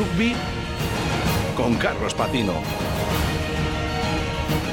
rugby 0.00 0.32
con 1.54 1.74
Carlos 1.74 2.14
Patino. 2.14 2.54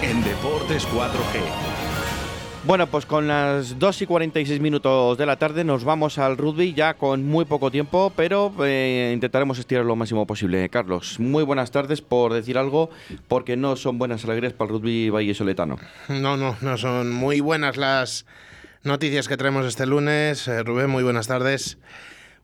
En 0.02 0.24
Deportes 0.24 0.88
4G. 0.88 1.42
Bueno, 2.64 2.88
pues 2.88 3.06
con 3.06 3.28
las 3.28 3.78
2 3.78 4.04
y 4.04 4.06
46 4.06 4.62
minutos 4.62 5.18
de 5.18 5.26
la 5.26 5.36
tarde 5.36 5.66
nos 5.66 5.84
vamos 5.84 6.18
al 6.18 6.38
rugby 6.38 6.74
ya 6.74 6.94
con 6.94 7.26
muy 7.26 7.44
poco 7.44 7.72
tiempo, 7.72 8.14
pero 8.16 8.54
eh, 8.64 9.12
intentaremos 9.14 9.60
estirar 9.60 9.84
lo 9.84 9.98
máximo 9.98 10.26
posible. 10.26 10.70
Carlos, 10.70 11.20
muy 11.20 11.44
buenas 11.44 11.72
tardes 11.72 12.02
por 12.02 12.32
decir 12.32 12.58
algo, 12.58 12.90
porque 13.28 13.58
no 13.58 13.76
son 13.76 13.98
buenas 13.98 14.24
alegrías 14.24 14.54
para 14.54 14.72
el 14.72 14.78
rugby 14.78 15.10
vallesoletano. 15.10 15.78
No, 16.08 16.38
no, 16.38 16.56
no 16.62 16.78
son 16.78 17.12
muy 17.12 17.42
buenas 17.42 17.76
las 17.76 18.26
noticias 18.84 19.28
que 19.28 19.36
traemos 19.36 19.66
este 19.66 19.86
lunes. 19.88 20.48
Eh, 20.48 20.64
Rubén, 20.64 20.90
muy 20.90 21.04
buenas 21.04 21.28
tardes. 21.28 21.78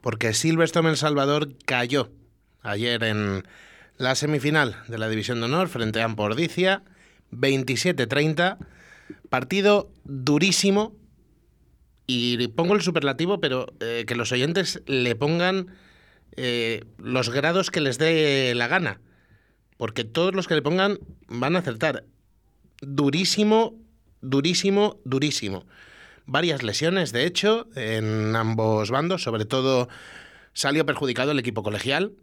Porque 0.01 0.33
Silverstone 0.33 0.89
El 0.89 0.97
Salvador 0.97 1.47
cayó 1.65 2.09
ayer 2.63 3.03
en 3.03 3.43
la 3.97 4.15
semifinal 4.15 4.75
de 4.87 4.97
la 4.97 5.09
División 5.09 5.39
de 5.39 5.45
Honor 5.45 5.69
frente 5.69 6.01
a 6.01 6.05
Ampordicia, 6.05 6.83
27-30. 7.31 8.57
Partido 9.29 9.91
durísimo. 10.03 10.95
Y 12.05 12.47
pongo 12.49 12.75
el 12.75 12.81
superlativo, 12.81 13.39
pero 13.39 13.67
eh, 13.79 14.03
que 14.05 14.15
los 14.15 14.31
oyentes 14.31 14.81
le 14.87 15.15
pongan 15.15 15.67
eh, 16.35 16.83
los 16.97 17.29
grados 17.29 17.71
que 17.71 17.79
les 17.81 17.97
dé 17.97 18.53
la 18.55 18.67
gana. 18.67 18.99
Porque 19.77 20.03
todos 20.03 20.35
los 20.35 20.47
que 20.47 20.55
le 20.55 20.61
pongan 20.61 20.99
van 21.27 21.55
a 21.55 21.59
acertar. 21.59 22.05
Durísimo, 22.81 23.75
durísimo, 24.21 24.99
durísimo. 25.05 25.65
Varias 26.25 26.63
lesiones, 26.63 27.11
de 27.13 27.25
hecho, 27.25 27.67
en 27.75 28.35
ambos 28.35 28.91
bandos. 28.91 29.23
Sobre 29.23 29.45
todo 29.45 29.87
salió 30.53 30.85
perjudicado 30.85 31.31
el 31.31 31.39
equipo 31.39 31.63
colegial, 31.63 32.13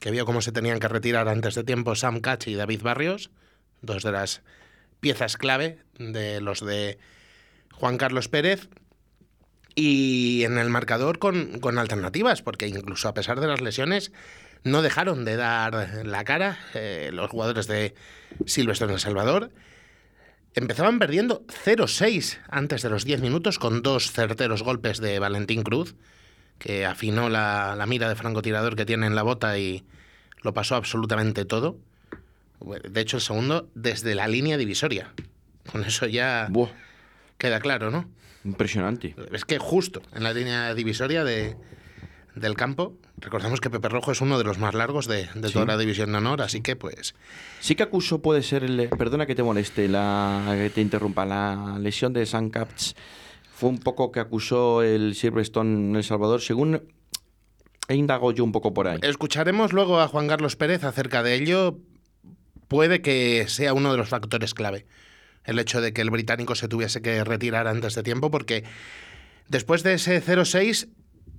que 0.00 0.10
vio 0.10 0.26
cómo 0.26 0.40
se 0.40 0.52
tenían 0.52 0.80
que 0.80 0.88
retirar 0.88 1.28
antes 1.28 1.54
de 1.54 1.64
tiempo 1.64 1.94
Sam 1.94 2.20
Catch 2.20 2.48
y 2.48 2.54
David 2.54 2.82
Barrios, 2.82 3.30
dos 3.82 4.02
de 4.02 4.12
las 4.12 4.42
piezas 5.00 5.36
clave 5.36 5.78
de 5.98 6.40
los 6.40 6.64
de 6.64 6.98
Juan 7.72 7.98
Carlos 7.98 8.28
Pérez. 8.28 8.68
Y 9.76 10.42
en 10.44 10.58
el 10.58 10.68
marcador 10.68 11.18
con, 11.18 11.60
con 11.60 11.78
alternativas, 11.78 12.42
porque 12.42 12.66
incluso 12.66 13.08
a 13.08 13.14
pesar 13.14 13.38
de 13.40 13.46
las 13.46 13.60
lesiones, 13.60 14.10
no 14.64 14.82
dejaron 14.82 15.24
de 15.24 15.36
dar 15.36 16.04
la 16.04 16.24
cara 16.24 16.58
eh, 16.74 17.10
los 17.12 17.30
jugadores 17.30 17.66
de 17.66 17.94
Silvestre 18.46 18.86
en 18.86 18.94
El 18.94 19.00
Salvador. 19.00 19.50
Empezaban 20.54 20.98
perdiendo 20.98 21.46
0-6 21.64 22.38
antes 22.48 22.82
de 22.82 22.90
los 22.90 23.04
10 23.04 23.20
minutos 23.20 23.58
con 23.58 23.82
dos 23.82 24.10
certeros 24.10 24.62
golpes 24.62 24.98
de 24.98 25.20
Valentín 25.20 25.62
Cruz, 25.62 25.94
que 26.60 26.86
afinó 26.86 27.28
la, 27.28 27.74
la 27.76 27.86
mira 27.86 28.08
de 28.08 28.14
francotirador 28.14 28.76
que 28.76 28.86
tiene 28.86 29.06
en 29.08 29.16
la 29.16 29.22
bota 29.22 29.58
y 29.58 29.82
lo 30.42 30.54
pasó 30.54 30.76
absolutamente 30.76 31.44
todo. 31.44 31.76
De 32.88 33.00
hecho, 33.00 33.16
el 33.16 33.22
segundo 33.22 33.68
desde 33.74 34.14
la 34.14 34.28
línea 34.28 34.56
divisoria. 34.58 35.12
Con 35.72 35.82
eso 35.84 36.06
ya 36.06 36.46
Buah, 36.50 36.68
queda 37.38 37.58
claro, 37.60 37.90
¿no? 37.90 38.08
impresionante. 38.44 39.14
Es 39.32 39.44
que 39.44 39.58
justo 39.58 40.00
en 40.14 40.22
la 40.22 40.32
línea 40.32 40.74
divisoria 40.74 41.24
de, 41.24 41.56
del 42.34 42.54
campo, 42.54 42.96
recordamos 43.18 43.60
que 43.60 43.68
Pepe 43.68 43.88
Rojo 43.90 44.12
es 44.12 44.20
uno 44.22 44.38
de 44.38 44.44
los 44.44 44.58
más 44.58 44.72
largos 44.74 45.06
de, 45.06 45.28
de 45.34 45.48
Sí. 45.48 45.54
toda 45.54 45.66
la 45.66 45.76
división 45.76 46.10
de 46.12 46.18
honor, 46.18 46.40
así 46.40 46.60
que 46.62 46.74
pues 46.76 47.14
Sí 47.60 47.74
que 47.74 47.82
acusó, 47.82 48.20
puede 48.22 48.42
ser, 48.42 48.64
el, 48.64 48.88
perdona 48.98 49.26
que 49.26 49.34
te 49.34 49.42
moleste, 49.42 49.88
la, 49.88 50.42
que 50.56 50.70
te 50.70 50.80
interrumpa, 50.80 51.24
la 51.26 51.76
lesión 51.78 52.12
de 52.14 52.24
San 52.24 52.48
Capts 52.48 52.94
fue 53.60 53.68
un 53.68 53.78
poco 53.78 54.10
que 54.10 54.20
acusó 54.20 54.82
el 54.82 55.14
Silverstone 55.14 55.90
en 55.90 55.96
El 55.96 56.02
Salvador, 56.02 56.40
según 56.40 56.82
he 57.88 57.94
indagado 57.94 58.32
yo 58.32 58.42
un 58.42 58.52
poco 58.52 58.72
por 58.72 58.88
ahí. 58.88 58.98
escucharemos 59.02 59.74
luego 59.74 60.00
a 60.00 60.08
Juan 60.08 60.28
Carlos 60.28 60.56
Pérez 60.56 60.82
acerca 60.82 61.22
de 61.22 61.34
ello. 61.34 61.78
Puede 62.68 63.02
que 63.02 63.44
sea 63.48 63.74
uno 63.74 63.92
de 63.92 63.98
los 63.98 64.08
factores 64.08 64.54
clave 64.54 64.86
el 65.44 65.58
hecho 65.58 65.82
de 65.82 65.92
que 65.92 66.00
el 66.00 66.08
británico 66.08 66.54
se 66.54 66.68
tuviese 66.68 67.02
que 67.02 67.22
retirar 67.22 67.68
antes 67.68 67.94
de 67.94 68.02
tiempo, 68.02 68.30
porque 68.30 68.64
después 69.48 69.82
de 69.82 69.94
ese 69.94 70.22
0-6 70.22 70.88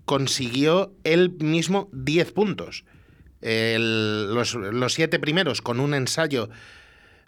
consiguió 0.05 0.93
él 1.03 1.31
mismo 1.39 1.89
10 1.91 2.33
puntos. 2.33 2.85
Los, 3.41 4.53
los 4.53 4.93
siete 4.93 5.17
primeros 5.17 5.63
con 5.63 5.79
un 5.79 5.95
ensayo 5.95 6.49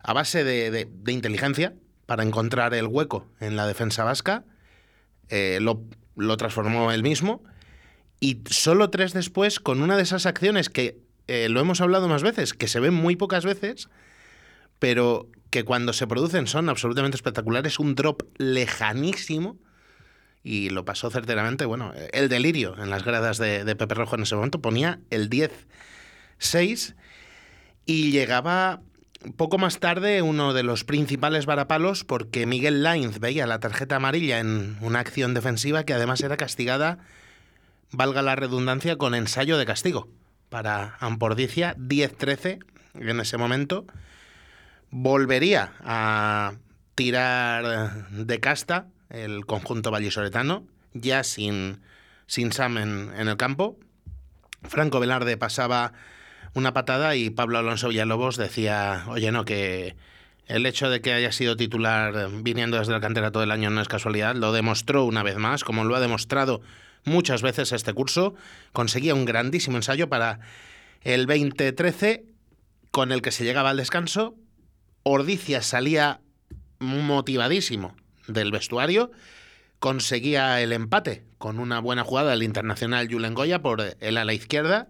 a 0.04 0.14
base 0.14 0.44
de 0.44 0.88
inteligencia 1.12 1.74
para 2.06 2.22
encontrar 2.22 2.76
el 2.76 2.86
hueco 2.86 3.26
en 3.40 3.56
la 3.56 3.66
defensa 3.66 4.04
vasca. 4.04 4.46
Eh, 5.30 5.60
lo, 5.62 5.82
lo 6.16 6.38
transformó 6.38 6.92
él 6.92 7.04
mismo. 7.04 7.44
Y 8.20 8.42
solo 8.50 8.90
tres 8.90 9.14
después, 9.14 9.60
con 9.60 9.82
una 9.82 9.98
de 9.98 10.04
esas 10.04 10.26
acciones 10.26 10.70
que 10.70 10.98
eh, 11.28 11.50
lo 11.50 11.60
hemos 11.60 11.82
hablado 11.82 12.08
más 12.08 12.24
veces, 12.24 12.54
que 12.54 12.68
se 12.68 12.80
ven 12.80 12.94
muy 12.94 13.16
pocas 13.16 13.46
veces, 13.46 13.90
pero 14.80 15.30
que 15.50 15.64
cuando 15.64 15.94
se 15.94 16.08
producen 16.08 16.48
son 16.48 16.70
absolutamente 16.70 17.16
espectaculares, 17.16 17.80
un 17.80 17.96
drop 17.96 18.24
lejanísimo. 18.38 19.58
Y 20.46 20.70
lo 20.70 20.84
pasó 20.84 21.10
certeramente, 21.10 21.66
bueno, 21.66 21.94
el 22.12 22.28
delirio 22.28 22.76
en 22.78 22.90
las 22.90 23.06
gradas 23.06 23.38
de, 23.38 23.64
de 23.64 23.76
Pepe 23.76 23.96
Rojo 23.96 24.16
en 24.16 24.24
ese 24.24 24.36
momento 24.36 24.62
ponía 24.62 25.00
el 25.10 25.30
10-6 25.30 26.96
y 27.86 28.12
llegaba 28.12 28.82
poco 29.32 29.58
más 29.58 29.80
tarde 29.80 30.22
uno 30.22 30.54
de 30.54 30.64
los 30.64 30.84
principales 30.84 31.46
varapalos 31.46 32.04
porque 32.04 32.46
Miguel 32.46 32.84
Lainz 32.84 33.20
veía 33.20 33.48
la 33.48 33.60
tarjeta 33.60 33.96
amarilla 33.96 34.40
en 34.40 34.78
una 34.82 35.00
acción 35.00 35.34
defensiva 35.34 35.84
que 35.84 35.94
además 35.94 36.22
era 36.22 36.38
castigada, 36.38 37.00
valga 37.92 38.22
la 38.22 38.36
redundancia, 38.36 38.98
con 38.98 39.16
ensayo 39.16 39.58
de 39.58 39.66
castigo 39.66 40.10
para 40.50 40.98
Ampordicia 41.00 41.76
10-13 41.78 42.64
en 42.96 43.20
ese 43.20 43.38
momento. 43.38 43.86
Volvería 44.92 45.74
a 45.84 46.54
tirar 46.96 48.10
de 48.12 48.40
casta 48.40 48.88
el 49.10 49.46
conjunto 49.46 49.90
vallisoletano, 49.90 50.66
ya 50.94 51.24
sin, 51.24 51.82
sin 52.28 52.52
Sam 52.52 52.78
en, 52.78 53.12
en 53.18 53.28
el 53.28 53.38
campo. 53.38 53.80
Franco 54.64 55.00
Velarde 55.00 55.38
pasaba 55.38 55.94
una 56.54 56.74
patada 56.74 57.16
y 57.16 57.30
Pablo 57.30 57.58
Alonso 57.58 57.90
Villalobos 57.90 58.38
decía, 58.38 59.06
oye, 59.08 59.32
no, 59.32 59.46
que 59.46 59.96
el 60.48 60.66
hecho 60.66 60.90
de 60.90 61.02
que 61.02 61.14
haya 61.14 61.32
sido 61.32 61.56
titular 61.56 62.30
viniendo 62.42 62.78
desde 62.78 62.92
la 62.92 63.00
cantera 63.00 63.32
todo 63.32 63.44
el 63.44 63.52
año 63.52 63.70
no 63.70 63.82
es 63.82 63.88
casualidad, 63.88 64.36
lo 64.36 64.52
demostró 64.52 65.06
una 65.06 65.24
vez 65.24 65.38
más, 65.38 65.64
como 65.64 65.84
lo 65.84 65.96
ha 65.96 66.00
demostrado 66.00 66.62
muchas 67.06 67.42
veces 67.42 67.72
este 67.72 67.94
curso, 67.94 68.36
conseguía 68.72 69.16
un 69.16 69.26
grandísimo 69.26 69.78
ensayo 69.78 70.10
para 70.10 70.40
el 71.02 71.26
2013 71.26 72.26
con 72.92 73.12
el 73.12 73.22
que 73.22 73.32
se 73.32 73.44
llegaba 73.44 73.72
al 73.72 73.78
descanso, 73.78 74.36
Ordicia 75.04 75.62
salía 75.62 76.22
motivadísimo 76.80 77.96
del 78.28 78.52
vestuario, 78.52 79.12
conseguía 79.80 80.62
el 80.62 80.72
empate 80.72 81.24
con 81.38 81.60
una 81.60 81.80
buena 81.80 82.04
jugada 82.04 82.32
del 82.32 82.44
internacional 82.44 83.10
Julen 83.12 83.34
Goya 83.34 83.62
por 83.62 83.82
el 84.00 84.18
ala 84.18 84.34
izquierda 84.34 84.88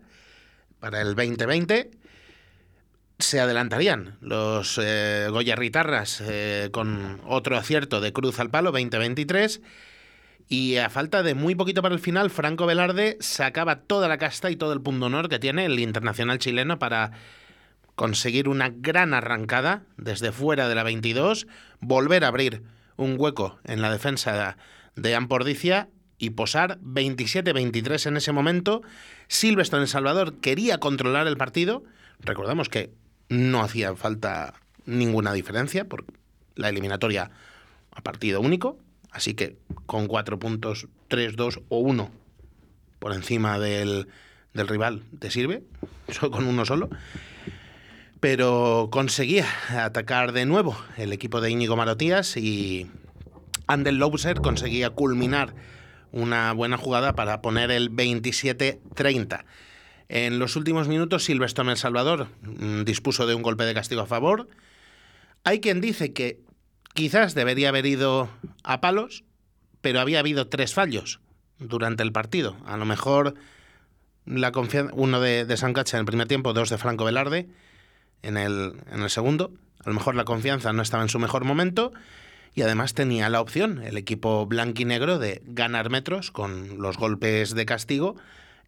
para 0.84 1.00
el 1.00 1.16
2020. 1.16 1.92
Se 3.18 3.40
adelantarían 3.40 4.18
los 4.20 4.78
eh, 4.84 5.30
eh, 5.30 6.70
con 6.74 7.22
otro 7.26 7.56
acierto 7.56 8.02
de 8.02 8.12
cruz 8.12 8.38
al 8.42 8.50
palo 8.50 8.74
2023. 8.74 9.62
Y 10.50 10.76
a 10.76 10.90
falta 10.90 11.24
de 11.24 11.36
muy 11.36 11.56
poquito 11.56 11.82
para 11.82 11.96
el 11.96 12.02
final, 12.02 12.30
Franco 12.30 12.66
Velarde 12.66 13.16
sacaba 13.22 13.78
toda 13.84 14.10
la 14.10 14.18
casta 14.18 14.52
y 14.52 14.58
todo 14.58 14.74
el 14.74 14.82
punto 14.82 15.06
honor 15.06 15.30
que 15.30 15.40
tiene 15.40 15.64
el 15.64 15.80
internacional 15.80 16.38
chileno 16.38 16.80
para 16.80 17.12
conseguir 17.96 18.50
una 18.50 18.70
gran 18.70 19.14
arrancada 19.14 19.84
desde 19.96 20.34
fuera 20.34 20.68
de 20.68 20.76
la 20.76 20.84
22, 20.84 21.48
volver 21.80 22.26
a 22.26 22.28
abrir 22.28 22.62
un 22.98 23.16
hueco 23.18 23.58
en 23.64 23.82
la 23.82 23.90
defensa 23.90 24.58
de 24.98 25.16
Ampordicia 25.16 25.88
y 26.18 26.32
posar 26.32 26.80
27-23 26.80 28.08
en 28.08 28.18
ese 28.18 28.32
momento. 28.32 28.82
Silverstone 29.34 29.82
El 29.82 29.88
Salvador 29.88 30.36
quería 30.36 30.78
controlar 30.78 31.26
el 31.26 31.38
partido. 31.38 31.84
Recordamos 32.20 32.70
que 32.70 32.94
no 33.30 33.64
hacía 33.64 33.96
falta 33.96 34.54
ninguna 34.86 35.34
diferencia 35.34 35.86
por 35.86 36.06
la 36.54 36.70
eliminatoria 36.70 37.32
a 37.92 38.02
partido 38.04 38.42
único. 38.42 38.78
Así 39.10 39.34
que 39.34 39.58
con 39.88 40.06
cuatro 40.06 40.38
puntos, 40.38 40.88
3, 41.08 41.36
2 41.36 41.62
o 41.68 41.80
1 41.80 42.12
por 43.00 43.14
encima 43.14 43.58
del, 43.58 44.08
del 44.54 44.68
rival 44.68 45.02
te 45.18 45.32
sirve, 45.32 45.64
con 46.20 46.46
uno 46.46 46.64
solo. 46.64 46.92
Pero 48.20 48.90
conseguía 48.92 49.48
atacar 49.84 50.32
de 50.32 50.46
nuevo 50.46 50.78
el 50.96 51.12
equipo 51.12 51.42
de 51.42 51.50
Íñigo 51.50 51.76
Marotías 51.76 52.38
y 52.38 52.88
Andel 53.66 54.00
conseguía 54.44 54.92
culminar 54.92 55.56
una 56.14 56.54
buena 56.54 56.78
jugada 56.78 57.14
para 57.14 57.42
poner 57.42 57.72
el 57.72 57.92
27-30. 57.92 59.44
En 60.08 60.40
los 60.40 60.56
últimos 60.56 60.88
minutos, 60.88 61.26
Silverstone 61.26 61.72
El 61.72 61.78
Salvador 61.78 62.28
mm, 62.44 62.84
dispuso 62.84 63.26
de 63.26 63.36
un 63.36 63.42
golpe 63.42 63.66
de 63.66 63.74
castigo 63.74 64.02
a 64.02 64.06
favor. 64.06 64.48
Hay 65.44 65.60
quien 65.60 65.82
dice 65.82 66.14
que 66.14 66.40
quizás 66.94 67.34
debería 67.34 67.70
haber 67.70 67.88
ido 67.88 68.30
a 68.64 68.80
palos, 68.80 69.24
pero 69.82 70.00
había 70.00 70.20
habido 70.20 70.48
tres 70.48 70.74
fallos 70.74 71.20
durante 71.58 72.04
el 72.04 72.12
partido. 72.12 72.56
A 72.66 72.78
lo 72.78 72.86
mejor 72.86 73.34
la 74.26 74.52
confianza, 74.52 74.94
uno 74.96 75.20
de, 75.20 75.46
de 75.46 75.58
Sancacha 75.58 75.98
en 75.98 76.02
el 76.02 76.06
primer 76.06 76.28
tiempo, 76.28 76.54
dos 76.54 76.70
de 76.70 76.78
Franco 76.78 77.06
Velarde 77.06 77.50
en 78.22 78.38
el, 78.38 78.76
en 78.92 79.02
el 79.02 79.10
segundo. 79.10 79.52
A 79.84 79.90
lo 79.90 79.96
mejor 79.96 80.14
la 80.14 80.26
confianza 80.26 80.74
no 80.74 80.84
estaba 80.84 81.04
en 81.04 81.10
su 81.10 81.20
mejor 81.20 81.44
momento 81.44 81.92
y 82.56 82.62
además 82.62 82.94
tenía 82.94 83.30
la 83.30 83.42
opción 83.42 83.82
el 83.84 83.98
equipo 83.98 84.46
blanquinegro 84.46 85.20
de 85.20 85.42
ganar 85.46 85.90
metros 85.90 86.32
con 86.32 86.80
los 86.80 86.98
golpes 86.98 87.56
de 87.56 87.66
castigo 87.66 88.16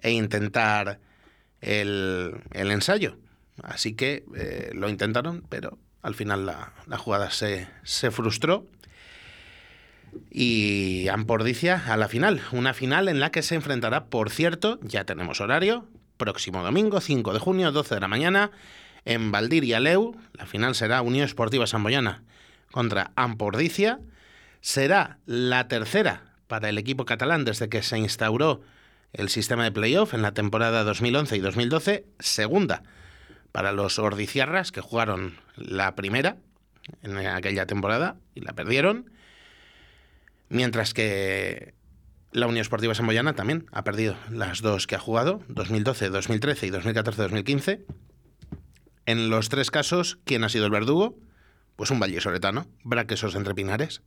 e 0.02 0.12
intentar 0.12 1.00
el, 1.62 2.36
el 2.52 2.72
ensayo. 2.72 3.18
Así 3.64 3.94
que 3.94 4.26
eh, 4.36 4.72
lo 4.74 4.90
intentaron, 4.90 5.44
pero 5.50 5.78
al 6.02 6.16
final 6.16 6.46
la, 6.46 6.74
la 6.88 6.98
jugada 6.98 7.32
se, 7.32 7.68
se, 7.84 8.12
frustró. 8.12 8.66
Y 10.32 11.08
Ampordicia 11.10 11.84
a 11.88 11.98
la 11.98 12.08
final, 12.08 12.42
una 12.52 12.74
final 12.74 13.10
en 13.10 13.20
la 13.20 13.32
que 13.32 13.42
se 13.42 13.56
enfrentará, 13.56 14.06
por 14.06 14.30
cierto, 14.30 14.80
ya 14.82 15.04
tenemos 15.04 15.42
horario, 15.42 15.88
próximo 16.18 16.64
domingo, 16.64 17.02
5 17.02 17.34
de 17.34 17.40
junio, 17.40 17.72
12 17.72 17.96
de 17.96 18.02
la 18.02 18.08
mañana, 18.08 18.52
en 19.04 19.32
Valdir 19.32 19.64
y 19.66 19.74
Aleu. 19.74 20.16
La 20.34 20.46
final 20.46 20.76
será 20.76 21.02
Unión 21.02 21.26
Esportiva 21.26 21.68
Samboyana 21.68 22.24
contra 22.72 23.12
Ampordicia. 23.16 24.00
Será 24.62 25.20
la 25.26 25.68
tercera 25.68 26.34
para 26.48 26.70
el 26.70 26.78
equipo 26.78 27.06
catalán 27.06 27.46
desde 27.46 27.70
que 27.70 27.82
se 27.82 27.98
instauró 27.98 28.62
el 29.14 29.30
sistema 29.30 29.64
de 29.64 29.72
playoff 29.72 30.14
en 30.14 30.22
la 30.22 30.34
temporada 30.34 30.84
2011 30.84 31.38
y 31.38 31.40
2012. 31.40 32.06
Segunda 32.20 32.84
para 33.56 33.72
los 33.72 34.00
Ordiciarras 34.00 34.74
que 34.74 34.82
jugaron 34.82 35.38
la 35.56 35.96
primera 35.96 36.36
en 37.04 37.18
aquella 37.18 37.66
temporada 37.66 38.18
y 38.34 38.42
la 38.42 38.52
perdieron. 38.52 39.12
Mientras 40.50 40.94
que 40.94 41.74
la 42.34 42.48
Unión 42.48 42.62
Esportiva 42.62 42.94
Samboyana 42.94 43.34
también 43.34 43.66
ha 43.72 43.86
perdido 43.86 44.18
las 44.30 44.62
dos 44.62 44.88
que 44.88 44.96
ha 44.96 45.00
jugado, 45.00 45.42
2012, 45.48 46.10
2013 46.10 46.68
y 46.68 46.70
2014, 46.70 47.22
2015. 47.22 47.86
En 49.06 49.30
los 49.30 49.48
tres 49.48 49.72
casos, 49.72 50.20
¿quién 50.26 50.44
ha 50.44 50.50
sido 50.50 50.66
el 50.66 50.72
verdugo? 50.72 51.18
Pues 51.76 51.92
un 51.92 52.00
vallesoletano, 52.00 52.68
Braquesos 52.84 53.36
entre 53.36 53.54
Pinares. 53.54 54.02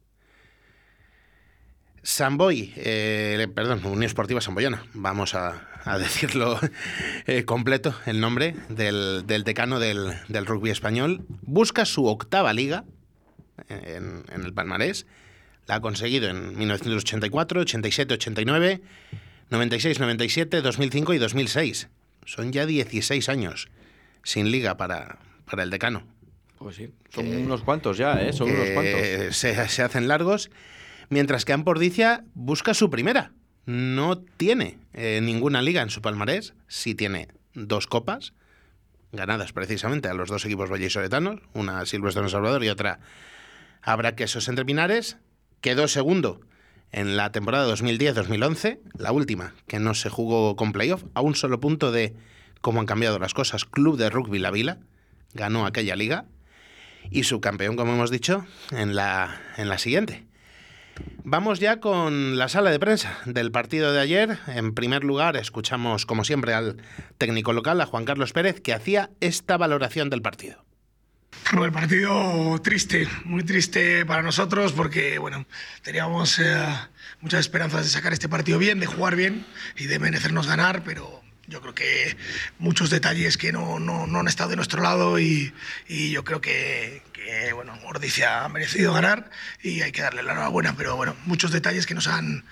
Samboy, 2.02 2.72
eh, 2.76 3.48
perdón, 3.54 3.84
Unión 3.84 4.04
Esportiva 4.04 4.40
Samboyana, 4.40 4.82
vamos 4.94 5.34
a, 5.34 5.66
decirlo 5.98 6.58
eh, 7.26 7.44
completo, 7.44 7.94
el 8.06 8.20
nombre 8.20 8.54
del, 8.68 9.26
decano 9.26 9.78
del, 9.78 10.14
rugby 10.46 10.70
español, 10.70 11.26
busca 11.42 11.84
su 11.84 12.06
octava 12.06 12.52
liga 12.52 12.84
en, 13.68 14.24
en 14.32 14.44
el 14.44 14.54
palmarés. 14.54 15.06
La 15.66 15.76
ha 15.76 15.80
conseguido 15.80 16.28
en 16.28 16.56
1984, 16.56 17.60
87, 17.60 18.14
89, 18.14 18.80
96, 19.50 20.00
97, 20.00 20.62
2005 20.62 21.14
y 21.14 21.18
2006. 21.18 21.88
Son 22.24 22.52
ya 22.52 22.64
16 22.64 23.28
años 23.28 23.68
sin 24.22 24.50
liga 24.50 24.76
para 24.76 25.18
el 25.58 25.70
decano. 25.70 26.04
Pues 26.58 26.76
sí, 26.76 26.90
son 27.10 27.24
que, 27.26 27.36
unos 27.36 27.62
cuantos 27.62 27.96
ya, 27.98 28.20
¿eh? 28.20 28.32
Son 28.32 28.50
unos 28.50 28.70
cuantos. 28.70 29.36
Se, 29.36 29.68
se, 29.68 29.82
hacen 29.82 30.08
largos. 30.08 30.50
Mientras 31.08 31.44
que 31.44 31.52
Ampordicia 31.52 32.24
busca 32.34 32.74
su 32.74 32.90
primera. 32.90 33.32
No 33.66 34.18
tiene 34.18 34.78
eh, 34.94 35.20
ninguna 35.22 35.62
liga 35.62 35.82
en 35.82 35.90
su 35.90 36.00
palmarés. 36.00 36.54
Sí 36.68 36.94
tiene 36.94 37.28
dos 37.54 37.86
copas, 37.86 38.32
ganadas 39.12 39.52
precisamente 39.52 40.08
a 40.08 40.14
los 40.14 40.28
dos 40.28 40.44
equipos 40.44 40.70
vallisoletanos, 40.70 41.40
una 41.52 41.80
a 41.80 41.86
Silvestre 41.86 42.22
en 42.22 42.30
Salvador 42.30 42.64
y 42.64 42.70
otra 42.70 43.00
a 43.82 43.96
Braquesos 43.96 44.48
entre 44.48 44.64
Pinares. 44.64 45.18
Quedó 45.60 45.86
segundo 45.86 46.40
en 46.92 47.16
la 47.16 47.32
temporada 47.32 47.70
2010-2011, 47.74 48.78
la 48.96 49.12
última, 49.12 49.54
que 49.66 49.78
no 49.78 49.94
se 49.94 50.08
jugó 50.08 50.56
con 50.56 50.72
playoff, 50.72 51.04
a 51.14 51.20
un 51.20 51.34
solo 51.34 51.60
punto 51.60 51.92
de 51.92 52.14
cómo 52.60 52.80
han 52.80 52.86
cambiado 52.86 53.18
las 53.18 53.34
cosas. 53.34 53.64
Club 53.64 53.98
de 53.98 54.08
Rugby 54.08 54.38
La 54.38 54.50
Vila 54.50 54.78
ganó 55.34 55.66
aquella 55.66 55.96
liga 55.96 56.24
y 57.10 57.24
su 57.24 57.40
campeón, 57.40 57.76
como 57.76 57.92
hemos 57.92 58.10
dicho, 58.10 58.46
en 58.70 58.94
la, 58.94 59.40
en 59.56 59.68
la 59.68 59.78
siguiente. 59.78 60.24
Vamos 61.24 61.60
ya 61.60 61.80
con 61.80 62.38
la 62.38 62.48
sala 62.48 62.70
de 62.70 62.80
prensa 62.80 63.18
del 63.24 63.52
partido 63.52 63.92
de 63.92 64.00
ayer. 64.00 64.38
En 64.48 64.74
primer 64.74 65.04
lugar, 65.04 65.36
escuchamos, 65.36 66.06
como 66.06 66.24
siempre, 66.24 66.54
al 66.54 66.82
técnico 67.18 67.52
local, 67.52 67.80
a 67.80 67.86
Juan 67.86 68.04
Carlos 68.04 68.32
Pérez, 68.32 68.60
que 68.60 68.72
hacía 68.72 69.10
esta 69.20 69.56
valoración 69.56 70.10
del 70.10 70.22
partido. 70.22 70.64
El 71.52 71.72
partido 71.72 72.60
triste, 72.62 73.08
muy 73.24 73.42
triste 73.42 74.04
para 74.04 74.22
nosotros 74.22 74.72
porque 74.72 75.18
bueno, 75.18 75.46
teníamos 75.82 76.38
eh, 76.38 76.66
muchas 77.20 77.40
esperanzas 77.40 77.84
de 77.84 77.90
sacar 77.90 78.12
este 78.12 78.28
partido 78.28 78.58
bien, 78.58 78.80
de 78.80 78.86
jugar 78.86 79.16
bien 79.16 79.46
y 79.76 79.86
de 79.86 79.98
merecernos 79.98 80.46
ganar, 80.46 80.82
pero 80.84 81.17
yo 81.48 81.60
creo 81.62 81.74
que 81.74 82.16
muchos 82.58 82.90
detalles 82.90 83.36
que 83.36 83.52
no, 83.52 83.80
no, 83.80 84.06
no 84.06 84.20
han 84.20 84.28
estado 84.28 84.50
de 84.50 84.56
nuestro 84.56 84.82
lado 84.82 85.18
y, 85.18 85.52
y 85.88 86.10
yo 86.10 86.22
creo 86.22 86.40
que, 86.40 87.02
bueno, 87.54 87.72
Ordicia 87.84 88.44
ha 88.44 88.48
merecido 88.48 88.92
ganar 88.92 89.30
y 89.62 89.80
hay 89.80 89.90
que 89.90 90.02
darle 90.02 90.22
la 90.22 90.32
enhorabuena, 90.32 90.76
pero 90.76 90.96
bueno, 90.96 91.16
muchos 91.24 91.50
detalles 91.50 91.86
que 91.86 91.94
nos 91.94 92.06
han, 92.06 92.44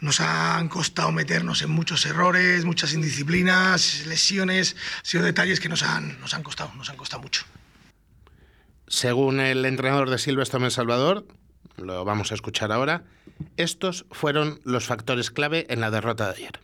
nos 0.00 0.20
han 0.20 0.68
costado 0.68 1.12
meternos 1.12 1.62
en 1.62 1.70
muchos 1.70 2.04
errores, 2.04 2.64
muchas 2.64 2.92
indisciplinas, 2.92 4.06
lesiones, 4.06 4.76
han 4.98 5.04
sido 5.04 5.24
detalles 5.24 5.58
que 5.58 5.68
nos 5.68 5.82
han, 5.82 6.20
nos 6.20 6.34
han 6.34 6.42
costado, 6.42 6.72
nos 6.74 6.90
han 6.90 6.96
costado 6.96 7.22
mucho. 7.22 7.44
Según 8.86 9.40
el 9.40 9.64
entrenador 9.64 10.10
de 10.10 10.18
Silvestre 10.18 10.70
Salvador, 10.70 11.26
lo 11.76 12.04
vamos 12.04 12.32
a 12.32 12.34
escuchar 12.34 12.70
ahora, 12.70 13.02
estos 13.56 14.06
fueron 14.10 14.60
los 14.64 14.84
factores 14.84 15.30
clave 15.30 15.66
en 15.70 15.80
la 15.80 15.90
derrota 15.90 16.26
de 16.26 16.36
ayer. 16.36 16.60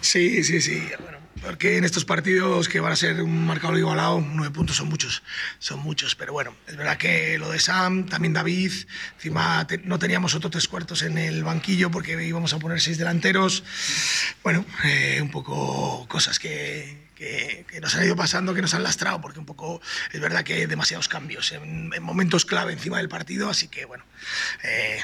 Sí, 0.00 0.42
sí, 0.44 0.60
sí. 0.60 0.82
Bueno, 1.00 1.18
porque 1.42 1.76
en 1.76 1.84
estos 1.84 2.04
partidos 2.04 2.68
que 2.68 2.80
van 2.80 2.92
a 2.92 2.96
ser 2.96 3.22
un 3.22 3.46
marcador 3.46 3.78
igualado, 3.78 4.20
nueve 4.20 4.52
puntos 4.52 4.76
son 4.76 4.88
muchos, 4.88 5.22
son 5.58 5.80
muchos. 5.80 6.14
Pero 6.14 6.32
bueno, 6.32 6.54
es 6.66 6.76
verdad 6.76 6.96
que 6.96 7.38
lo 7.38 7.50
de 7.50 7.60
Sam, 7.60 8.06
también 8.06 8.32
David, 8.32 8.72
encima 9.14 9.66
te, 9.66 9.78
no 9.78 9.98
teníamos 9.98 10.34
otros 10.34 10.50
tres 10.50 10.68
cuartos 10.68 11.02
en 11.02 11.18
el 11.18 11.44
banquillo 11.44 11.90
porque 11.90 12.20
íbamos 12.26 12.52
a 12.52 12.58
poner 12.58 12.80
seis 12.80 12.98
delanteros. 12.98 13.64
Bueno, 14.42 14.64
eh, 14.84 15.20
un 15.20 15.30
poco 15.30 16.06
cosas 16.08 16.38
que, 16.38 17.10
que, 17.14 17.64
que, 17.70 17.80
nos 17.80 17.94
han 17.94 18.04
ido 18.04 18.16
pasando, 18.16 18.54
que 18.54 18.62
nos 18.62 18.74
han 18.74 18.82
lastrado, 18.82 19.20
porque 19.20 19.38
un 19.38 19.46
poco 19.46 19.80
es 20.12 20.20
verdad 20.20 20.42
que 20.42 20.54
hay 20.54 20.66
demasiados 20.66 21.08
cambios 21.08 21.52
en, 21.52 21.92
en 21.94 22.02
momentos 22.02 22.44
clave 22.44 22.72
encima 22.72 22.98
del 22.98 23.08
partido, 23.08 23.50
así 23.50 23.68
que 23.68 23.84
bueno, 23.84 24.04
eh, 24.64 24.98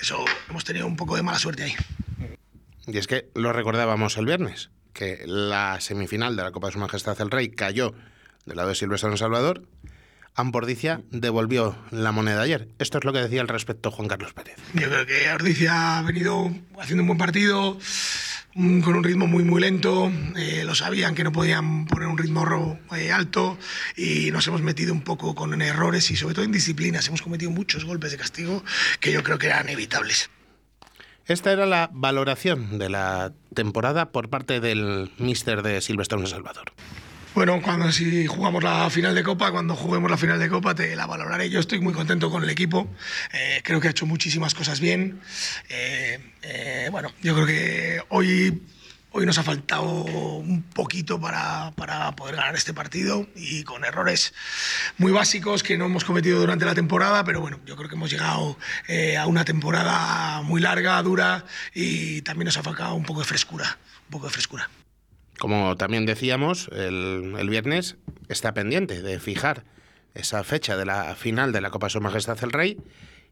eso 0.00 0.24
hemos 0.48 0.64
tenido 0.64 0.86
un 0.86 0.96
poco 0.96 1.16
de 1.16 1.22
mala 1.22 1.38
suerte 1.38 1.64
ahí. 1.64 1.76
Y 2.88 2.96
es 2.96 3.06
que 3.06 3.28
lo 3.34 3.52
recordábamos 3.52 4.16
el 4.16 4.24
viernes, 4.24 4.70
que 4.94 5.22
la 5.26 5.78
semifinal 5.80 6.36
de 6.36 6.42
la 6.42 6.52
Copa 6.52 6.68
de 6.68 6.72
Su 6.72 6.78
Majestad 6.78 7.20
el 7.20 7.30
Rey 7.30 7.50
cayó 7.50 7.94
del 8.46 8.56
lado 8.56 8.70
de 8.70 8.74
Silvestre 8.74 9.10
en 9.10 9.18
Salvador. 9.18 9.62
Ampordicia 10.34 11.02
devolvió 11.10 11.76
la 11.90 12.12
moneda 12.12 12.40
ayer. 12.40 12.68
Esto 12.78 12.98
es 12.98 13.04
lo 13.04 13.12
que 13.12 13.18
decía 13.18 13.42
al 13.42 13.48
respecto 13.48 13.90
Juan 13.90 14.08
Carlos 14.08 14.32
Pérez. 14.32 14.56
Yo 14.72 14.88
creo 14.88 15.04
que 15.04 15.28
Ampordicia 15.28 15.98
ha 15.98 16.02
venido 16.02 16.50
haciendo 16.78 17.02
un 17.02 17.08
buen 17.08 17.18
partido, 17.18 17.78
con 18.54 18.96
un 18.96 19.04
ritmo 19.04 19.26
muy 19.26 19.44
muy 19.44 19.60
lento. 19.60 20.10
Eh, 20.36 20.62
lo 20.64 20.74
sabían 20.74 21.14
que 21.14 21.24
no 21.24 21.32
podían 21.32 21.84
poner 21.84 22.08
un 22.08 22.16
ritmo 22.16 22.78
eh, 22.96 23.12
alto 23.12 23.58
y 23.96 24.30
nos 24.30 24.46
hemos 24.46 24.62
metido 24.62 24.94
un 24.94 25.02
poco 25.02 25.34
con 25.34 25.60
errores 25.60 26.10
y 26.10 26.16
sobre 26.16 26.34
todo 26.34 26.46
en 26.46 26.52
disciplinas. 26.52 27.06
Hemos 27.08 27.20
cometido 27.20 27.50
muchos 27.50 27.84
golpes 27.84 28.12
de 28.12 28.16
castigo 28.16 28.64
que 29.00 29.12
yo 29.12 29.22
creo 29.22 29.38
que 29.38 29.48
eran 29.48 29.68
evitables. 29.68 30.30
Esta 31.28 31.52
era 31.52 31.66
la 31.66 31.90
valoración 31.92 32.78
de 32.78 32.88
la 32.88 33.32
temporada 33.54 34.12
por 34.12 34.30
parte 34.30 34.60
del 34.60 35.12
míster 35.18 35.62
de 35.62 35.82
Silvestre 35.82 36.18
en 36.18 36.26
Salvador. 36.26 36.72
Bueno, 37.34 37.60
cuando 37.62 37.92
si 37.92 38.26
jugamos 38.26 38.64
la 38.64 38.88
final 38.88 39.14
de 39.14 39.22
Copa, 39.22 39.52
cuando 39.52 39.76
juguemos 39.76 40.10
la 40.10 40.16
final 40.16 40.38
de 40.38 40.48
Copa, 40.48 40.74
te 40.74 40.96
la 40.96 41.06
valoraré. 41.06 41.50
Yo 41.50 41.60
estoy 41.60 41.80
muy 41.80 41.92
contento 41.92 42.30
con 42.30 42.42
el 42.42 42.48
equipo. 42.48 42.88
Eh, 43.34 43.60
creo 43.62 43.78
que 43.78 43.88
ha 43.88 43.90
hecho 43.90 44.06
muchísimas 44.06 44.54
cosas 44.54 44.80
bien. 44.80 45.20
Eh, 45.68 46.18
eh, 46.42 46.88
bueno, 46.90 47.12
yo 47.22 47.34
creo 47.34 47.46
que 47.46 48.02
hoy 48.08 48.62
Hoy 49.18 49.26
nos 49.26 49.36
ha 49.38 49.42
faltado 49.42 49.82
un 49.82 50.62
poquito 50.62 51.20
para, 51.20 51.72
para, 51.72 52.14
poder 52.14 52.36
ganar 52.36 52.54
este 52.54 52.72
partido 52.72 53.26
y 53.34 53.64
con 53.64 53.84
errores 53.84 54.32
muy 54.96 55.10
básicos 55.10 55.64
que 55.64 55.76
no 55.76 55.86
hemos 55.86 56.04
cometido 56.04 56.38
durante 56.38 56.64
la 56.64 56.76
temporada, 56.76 57.24
pero 57.24 57.40
bueno, 57.40 57.58
yo 57.66 57.74
creo 57.74 57.88
que 57.88 57.96
hemos 57.96 58.12
llegado 58.12 58.56
eh, 58.86 59.16
a 59.16 59.26
una 59.26 59.44
temporada 59.44 60.40
muy 60.42 60.60
larga, 60.60 61.02
dura 61.02 61.44
y 61.74 62.22
también 62.22 62.44
nos 62.44 62.58
ha 62.58 62.62
faltado 62.62 62.94
un 62.94 63.02
poco 63.02 63.18
de 63.18 63.26
frescura, 63.26 63.78
un 64.04 64.10
poco 64.12 64.26
de 64.26 64.32
frescura. 64.32 64.70
Como 65.40 65.76
también 65.76 66.06
decíamos, 66.06 66.70
el, 66.70 67.34
el 67.40 67.50
viernes 67.50 67.96
está 68.28 68.54
pendiente 68.54 69.02
de 69.02 69.18
fijar 69.18 69.64
esa 70.14 70.44
fecha 70.44 70.76
de 70.76 70.86
la 70.86 71.16
final 71.16 71.50
de 71.50 71.60
la 71.60 71.70
Copa 71.70 71.88
Su 71.88 72.00
Majestad 72.00 72.38
el 72.44 72.52
Rey 72.52 72.78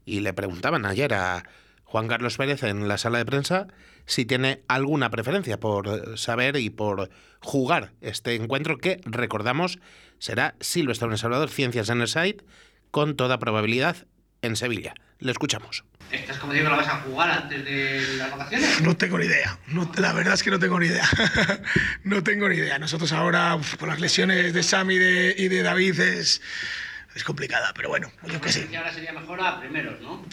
y 0.03 0.19
le 0.19 0.33
preguntaban 0.33 0.85
ayer 0.85 1.13
a 1.13 1.45
Juan 1.85 2.09
Carlos 2.09 2.35
Pérez 2.35 2.63
en 2.63 2.89
la 2.89 2.97
sala 2.97 3.19
de 3.19 3.25
prensa 3.25 3.67
si 4.07 4.25
tiene 4.25 4.63
alguna 4.67 5.11
preferencia 5.11 5.59
por 5.59 6.17
saber 6.17 6.55
y 6.55 6.71
por 6.71 7.09
jugar 7.41 7.91
este 8.01 8.33
encuentro 8.35 8.77
que, 8.79 8.99
recordamos, 9.05 9.79
será 10.17 10.55
Silvestre 10.59 11.07
en 11.07 11.17
Salvador, 11.17 11.49
Ciencias 11.49 11.89
en 11.89 12.01
el 12.01 12.07
Site, 12.07 12.43
con 12.89 13.15
toda 13.15 13.37
probabilidad 13.37 14.07
en 14.41 14.55
Sevilla. 14.55 14.95
Le 15.19 15.31
escuchamos. 15.31 15.83
¿Estás 16.11 16.37
como 16.37 16.53
digo 16.53 16.65
que 16.65 16.71
la 16.71 16.77
vas 16.77 16.87
a 16.87 17.01
jugar 17.01 17.29
antes 17.29 17.65
de 17.65 18.17
las 18.17 18.31
vacaciones? 18.31 18.81
No 18.81 18.95
tengo 18.95 19.17
ni 19.17 19.25
idea. 19.25 19.59
No, 19.67 19.91
la 19.97 20.13
verdad 20.13 20.35
es 20.35 20.43
que 20.43 20.51
no 20.51 20.59
tengo 20.59 20.79
ni 20.79 20.87
idea. 20.87 21.07
no 22.03 22.23
tengo 22.23 22.47
ni 22.47 22.55
idea. 22.55 22.79
Nosotros 22.79 23.11
ahora, 23.11 23.55
uf, 23.55 23.75
con 23.75 23.89
las 23.89 23.99
lesiones 23.99 24.53
de 24.53 24.63
Sam 24.63 24.91
y 24.91 24.97
de, 24.97 25.35
y 25.37 25.49
de 25.49 25.63
David, 25.63 25.99
es, 25.99 26.41
es 27.13 27.23
complicada, 27.25 27.73
pero 27.75 27.89
bueno, 27.89 28.09
yo 28.31 28.39
qué 28.39 28.51
sé. 28.51 28.67
Que 28.67 28.77
ahora 28.77 28.93
sería 28.93 29.11
mejor 29.11 29.41
a 29.41 29.59
primeros, 29.59 29.99
¿no? 29.99 30.23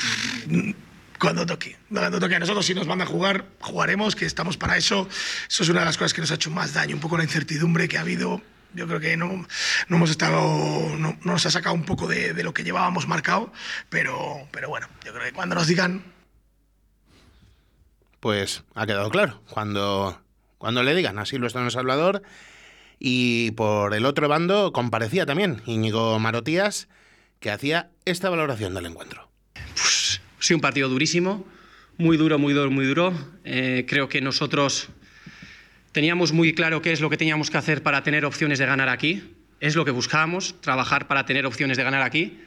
Cuando 1.25 1.47
toque, 1.47 1.77
cuando 1.91 2.21
toque 2.21 2.35
a 2.35 2.39
nosotros, 2.39 2.67
si 2.67 2.75
nos 2.75 2.87
van 2.87 3.01
a 3.01 3.07
jugar, 3.07 3.47
jugaremos, 3.61 4.15
que 4.15 4.27
estamos 4.27 4.57
para 4.57 4.77
eso. 4.77 5.09
Eso 5.49 5.63
es 5.63 5.69
una 5.71 5.81
de 5.81 5.87
las 5.87 5.97
cosas 5.97 6.13
que 6.13 6.21
nos 6.21 6.31
ha 6.31 6.35
hecho 6.35 6.51
más 6.51 6.75
daño, 6.75 6.95
un 6.95 7.01
poco 7.01 7.17
la 7.17 7.25
incertidumbre 7.25 7.89
que 7.89 7.97
ha 7.97 8.03
habido. 8.03 8.43
Yo 8.75 8.87
creo 8.87 9.01
que 9.01 9.17
no, 9.17 9.47
no 9.89 9.97
hemos 9.97 10.11
estado, 10.11 10.41
no, 10.99 11.17
no 11.23 11.33
nos 11.33 11.47
ha 11.47 11.51
sacado 11.51 11.75
un 11.75 11.85
poco 11.85 12.09
de, 12.09 12.35
de 12.35 12.43
lo 12.43 12.53
que 12.53 12.65
llevábamos 12.65 13.09
marcado, 13.09 13.53
pero, 13.89 14.49
pero 14.51 14.69
bueno, 14.69 14.89
yo 15.05 15.13
creo 15.13 15.25
que 15.25 15.33
cuando 15.33 15.55
nos 15.55 15.67
digan 15.67 16.05
Pues 18.21 18.65
ha 18.75 18.85
quedado 18.85 19.11
claro. 19.11 19.41
Cuando, 19.49 20.21
cuando 20.59 20.83
le 20.83 20.95
digan 20.95 21.19
así 21.19 21.39
lo 21.39 21.47
está 21.47 21.61
en 21.61 21.67
El 21.67 21.71
Salvador. 21.71 22.23
Y 22.99 23.53
por 23.53 23.95
el 23.95 24.07
otro 24.07 24.29
bando 24.29 24.73
comparecía 24.73 25.25
también 25.25 25.63
Íñigo 25.67 26.19
Marotías, 26.19 26.89
que 27.41 27.51
hacía 27.51 27.91
esta 28.05 28.29
valoración 28.29 28.75
del 28.75 28.87
encuentro. 28.87 29.34
Sí, 30.45 30.53
un 30.53 30.61
partido 30.61 30.91
durísimo, 30.91 31.43
muy 31.97 32.19
duro, 32.19 32.39
muy 32.39 32.53
duro, 32.53 32.71
muy 32.71 32.85
duro. 32.85 33.15
Eh, 33.47 33.87
creo 33.89 34.11
que 34.11 34.21
nosotros 34.21 34.91
teníamos 35.93 36.33
muy 36.33 36.53
claro 36.53 36.83
qué 36.83 36.93
es 36.93 37.01
lo 37.01 37.09
que 37.09 37.17
teníamos 37.17 37.49
que 37.49 37.57
hacer 37.57 37.83
para 37.83 38.03
tener 38.03 38.27
opciones 38.27 38.59
de 38.59 38.67
ganar 38.67 38.91
aquí. 38.91 39.23
Es 39.61 39.75
lo 39.75 39.87
que 39.87 39.91
buscábamos, 39.91 40.61
trabajar 40.61 41.09
para 41.09 41.25
tener 41.25 41.47
opciones 41.47 41.79
de 41.79 41.85
ganar 41.85 42.03
aquí. 42.03 42.41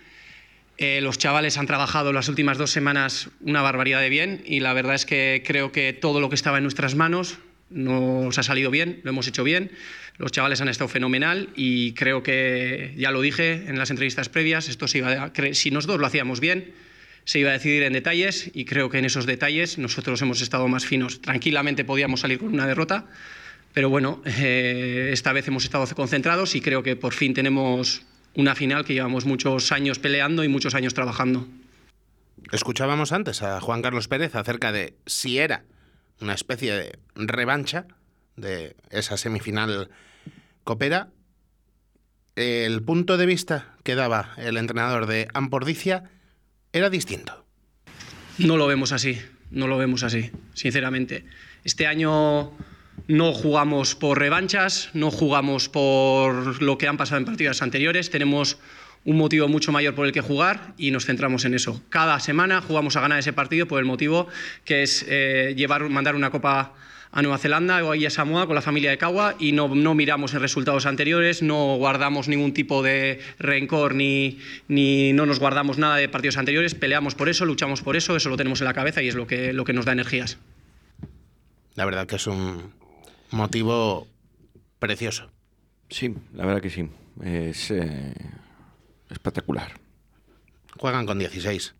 Eh, 0.77 1.01
los 1.01 1.17
chavales 1.17 1.57
han 1.57 1.65
trabajado 1.65 2.13
las 2.13 2.29
últimas 2.29 2.59
dos 2.59 2.69
semanas 2.69 3.31
una 3.41 3.63
barbaridad 3.63 3.99
de 3.99 4.09
bien 4.09 4.43
y 4.45 4.59
la 4.59 4.73
verdad 4.73 4.93
es 4.93 5.07
que 5.07 5.41
creo 5.43 5.71
que 5.71 5.91
todo 5.91 6.21
lo 6.21 6.29
que 6.29 6.35
estaba 6.35 6.57
en 6.57 6.65
nuestras 6.65 6.93
manos 6.93 7.39
nos 7.71 8.37
ha 8.37 8.43
salido 8.43 8.69
bien, 8.69 9.01
lo 9.05 9.09
hemos 9.09 9.27
hecho 9.27 9.43
bien. 9.43 9.71
Los 10.19 10.31
chavales 10.31 10.61
han 10.61 10.69
estado 10.69 10.87
fenomenal 10.87 11.49
y 11.55 11.93
creo 11.93 12.21
que, 12.21 12.93
ya 12.95 13.09
lo 13.09 13.21
dije 13.21 13.63
en 13.65 13.79
las 13.79 13.89
entrevistas 13.89 14.29
previas, 14.29 14.69
esto 14.69 14.87
se 14.87 14.99
iba 14.99 15.13
a, 15.13 15.53
si 15.53 15.71
nosotros 15.71 15.99
lo 15.99 16.05
hacíamos 16.05 16.39
bien, 16.39 16.75
se 17.27 17.39
iba 17.39 17.49
a 17.49 17.53
decidir 17.53 17.83
en 17.83 17.91
detalles 17.91 18.49
y 18.53 18.63
creo 18.63 18.89
que 18.89 18.99
en 18.99 19.05
esos 19.05 19.25
detalles 19.25 19.77
nosotros 19.77 20.21
hemos 20.21 20.41
estado 20.41 20.65
más 20.69 20.85
finos. 20.85 21.21
Tranquilamente 21.21 21.83
podíamos 21.83 22.21
salir 22.21 22.39
con 22.39 22.53
una 22.53 22.65
derrota, 22.65 23.05
pero 23.73 23.89
bueno, 23.89 24.21
eh, 24.25 25.09
esta 25.11 25.33
vez 25.33 25.45
hemos 25.49 25.65
estado 25.65 25.85
concentrados 25.93 26.55
y 26.55 26.61
creo 26.61 26.83
que 26.83 26.95
por 26.95 27.13
fin 27.13 27.33
tenemos 27.33 28.03
una 28.33 28.55
final 28.55 28.85
que 28.85 28.93
llevamos 28.93 29.25
muchos 29.25 29.73
años 29.73 29.99
peleando 29.99 30.45
y 30.45 30.47
muchos 30.47 30.73
años 30.73 30.93
trabajando. 30.93 31.45
Escuchábamos 32.53 33.11
antes 33.11 33.43
a 33.43 33.59
Juan 33.59 33.81
Carlos 33.81 34.07
Pérez 34.07 34.33
acerca 34.35 34.71
de 34.71 34.93
si 35.05 35.37
era 35.37 35.65
una 36.21 36.33
especie 36.33 36.71
de 36.71 36.97
revancha 37.15 37.87
de 38.37 38.77
esa 38.89 39.17
semifinal 39.17 39.89
copera. 40.63 41.09
El 42.37 42.83
punto 42.83 43.17
de 43.17 43.25
vista 43.25 43.75
que 43.83 43.95
daba 43.95 44.33
el 44.37 44.55
entrenador 44.55 45.07
de 45.07 45.27
Ampordicia 45.33 46.09
era 46.77 46.89
distinto. 46.89 47.45
No 48.37 48.57
lo 48.57 48.67
vemos 48.67 48.91
así, 48.91 49.19
no 49.49 49.67
lo 49.67 49.77
vemos 49.77 50.03
así, 50.03 50.31
sinceramente. 50.53 51.25
Este 51.63 51.87
año 51.87 52.51
no 53.07 53.33
jugamos 53.33 53.95
por 53.95 54.19
revanchas, 54.19 54.89
no 54.93 55.11
jugamos 55.11 55.69
por 55.69 56.61
lo 56.61 56.77
que 56.77 56.87
han 56.87 56.97
pasado 56.97 57.19
en 57.19 57.25
partidas 57.25 57.61
anteriores, 57.61 58.09
tenemos 58.09 58.57
un 59.05 59.17
motivo 59.17 59.47
mucho 59.47 59.71
mayor 59.71 59.95
por 59.95 60.05
el 60.05 60.11
que 60.11 60.21
jugar 60.21 60.73
y 60.77 60.91
nos 60.91 61.05
centramos 61.05 61.45
en 61.45 61.53
eso. 61.53 61.81
Cada 61.89 62.19
semana 62.19 62.61
jugamos 62.61 62.95
a 62.95 63.01
ganar 63.01 63.19
ese 63.19 63.33
partido 63.33 63.67
por 63.67 63.79
el 63.79 63.85
motivo 63.85 64.27
que 64.65 64.83
es 64.83 65.05
eh, 65.07 65.53
llevar, 65.55 65.87
mandar 65.89 66.15
una 66.15 66.29
copa 66.29 66.73
a 67.17 67.23
Nueva 67.23 67.39
Zelanda 67.39 67.83
o 67.83 67.91
ahí 67.91 68.05
a 68.05 68.11
Samoa 68.11 68.45
con 68.45 68.53
la 68.53 68.61
familia 68.61 68.91
de 68.91 68.99
Kawa 68.99 69.37
y 69.39 69.51
no, 69.51 69.73
no 69.73 69.95
miramos 69.95 70.35
en 70.35 70.39
resultados 70.39 70.85
anteriores, 70.85 71.41
no 71.41 71.75
guardamos 71.77 72.27
ningún 72.27 72.53
tipo 72.53 72.83
de 72.83 73.19
rencor 73.39 73.95
ni, 73.95 74.37
ni 74.67 75.13
no 75.13 75.25
nos 75.25 75.39
guardamos 75.39 75.79
nada 75.79 75.95
de 75.95 76.09
partidos 76.09 76.37
anteriores, 76.37 76.75
peleamos 76.75 77.15
por 77.15 77.27
eso, 77.27 77.43
luchamos 77.43 77.81
por 77.81 77.97
eso, 77.97 78.15
eso 78.15 78.29
lo 78.29 78.37
tenemos 78.37 78.61
en 78.61 78.65
la 78.65 78.75
cabeza 78.75 79.01
y 79.01 79.07
es 79.07 79.15
lo 79.15 79.25
que, 79.25 79.51
lo 79.51 79.65
que 79.65 79.73
nos 79.73 79.85
da 79.85 79.93
energías. 79.93 80.37
La 81.73 81.85
verdad 81.85 82.05
que 82.05 82.17
es 82.17 82.27
un 82.27 82.71
motivo 83.31 84.07
precioso. 84.77 85.31
Sí, 85.89 86.13
la 86.35 86.45
verdad 86.45 86.61
que 86.61 86.69
sí. 86.69 86.87
Es 87.23 87.71
eh, 87.71 88.13
espectacular. 89.09 89.71
Juegan 90.77 91.07
con 91.07 91.17
16, 91.17 91.73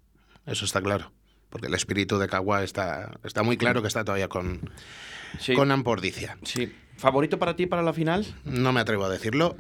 eso 0.48 0.65
está 0.65 0.82
claro. 0.82 1.12
Porque 1.51 1.67
el 1.67 1.75
espíritu 1.75 2.17
de 2.17 2.27
Cagua 2.27 2.63
está, 2.63 3.20
está 3.24 3.44
muy 3.44 3.56
claro 3.56 3.84
que 3.84 3.88
está 3.88 4.03
todavía 4.03 4.27
con, 4.27 4.62
Sí. 5.39 5.53
con 5.53 5.72
Ampordicia. 5.72 6.38
Sí. 6.43 6.72
¿Favorito 6.98 7.38
para 7.38 7.55
ti 7.55 7.65
para 7.67 7.81
la 7.84 7.93
final? 7.93 8.25
No 8.46 8.72
me 8.74 8.79
atrevo 8.79 9.05
a 9.05 9.10
decirlo. 9.10 9.55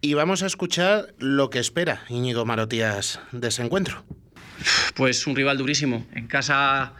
Y 0.00 0.14
vamos 0.14 0.42
a 0.42 0.46
escuchar 0.46 1.14
lo 1.18 1.48
que 1.50 1.58
espera 1.60 2.02
Íñigo 2.08 2.44
Marotías 2.44 3.20
de 3.32 3.48
ese 3.48 3.62
encuentro. 3.62 4.04
Pues 4.94 5.26
un 5.26 5.34
rival 5.36 5.58
durísimo. 5.58 6.06
En 6.14 6.26
casa 6.26 6.92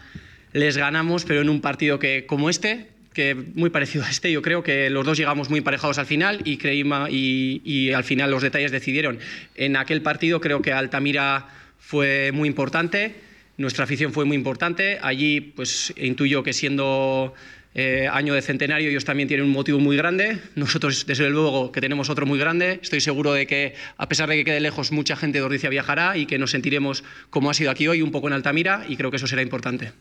les 0.53 0.77
ganamos, 0.77 1.25
pero 1.25 1.41
en 1.41 1.49
un 1.49 1.61
partido 1.61 1.99
que 1.99 2.25
como 2.27 2.49
este, 2.51 2.91
que 3.13 3.35
muy 3.35 3.71
parecido 3.71 4.05
a 4.05 4.11
este, 4.11 4.31
yo 4.33 4.43
creo 4.43 4.63
que 4.63 4.91
los 4.91 5.05
dos 5.05 5.19
llegamos 5.19 5.51
muy 5.51 5.59
emparejados 5.59 5.99
al 5.99 6.07
final 6.07 6.41
y, 6.45 6.59
creíma- 6.59 7.09
y, 7.11 7.61
y 7.65 7.93
al 7.93 8.05
final 8.05 8.31
los 8.31 8.43
detalles 8.43 8.71
decidieron. 8.73 9.19
En 9.55 9.77
aquel 9.77 10.03
partido 10.03 10.41
creo 10.41 10.63
que 10.63 10.73
Altamira 10.73 11.47
fue 11.79 12.33
muy 12.33 12.49
importante, 12.49 13.17
nuestra 13.57 13.85
afición 13.85 14.13
fue 14.13 14.25
muy 14.25 14.37
importante. 14.37 14.99
Allí 15.03 15.41
pues 15.41 15.93
intuyo 15.97 16.43
que 16.43 16.53
siendo 16.53 17.35
eh, 17.75 18.09
año 18.11 18.35
de 18.35 18.43
centenario 18.43 18.89
ellos 18.89 19.05
también 19.05 19.29
tienen 19.29 19.47
un 19.47 19.53
motivo 19.53 19.81
muy 19.81 19.97
grande. 19.97 20.39
Nosotros 20.55 21.07
desde 21.07 21.29
luego 21.29 21.73
que 21.73 21.81
tenemos 21.81 22.09
otro 22.09 22.25
muy 22.25 22.39
grande. 22.39 22.79
Estoy 22.81 23.01
seguro 23.01 23.33
de 23.33 23.47
que 23.47 23.75
a 23.97 24.09
pesar 24.09 24.29
de 24.29 24.37
que 24.37 24.45
quede 24.45 24.61
lejos 24.61 24.93
mucha 24.93 25.17
gente 25.17 25.39
de 25.39 25.45
Ordicia 25.45 25.69
viajará 25.71 26.17
y 26.17 26.27
que 26.27 26.39
nos 26.39 26.53
sentiremos 26.53 27.03
como 27.31 27.51
ha 27.51 27.55
sido 27.55 27.73
aquí 27.73 27.89
hoy, 27.89 28.01
un 28.01 28.13
poco 28.13 28.29
en 28.29 28.35
Altamira 28.35 28.85
y 28.89 28.97
creo 28.97 29.11
que 29.11 29.17
eso 29.17 29.27
será 29.27 29.43
importante. 29.43 29.93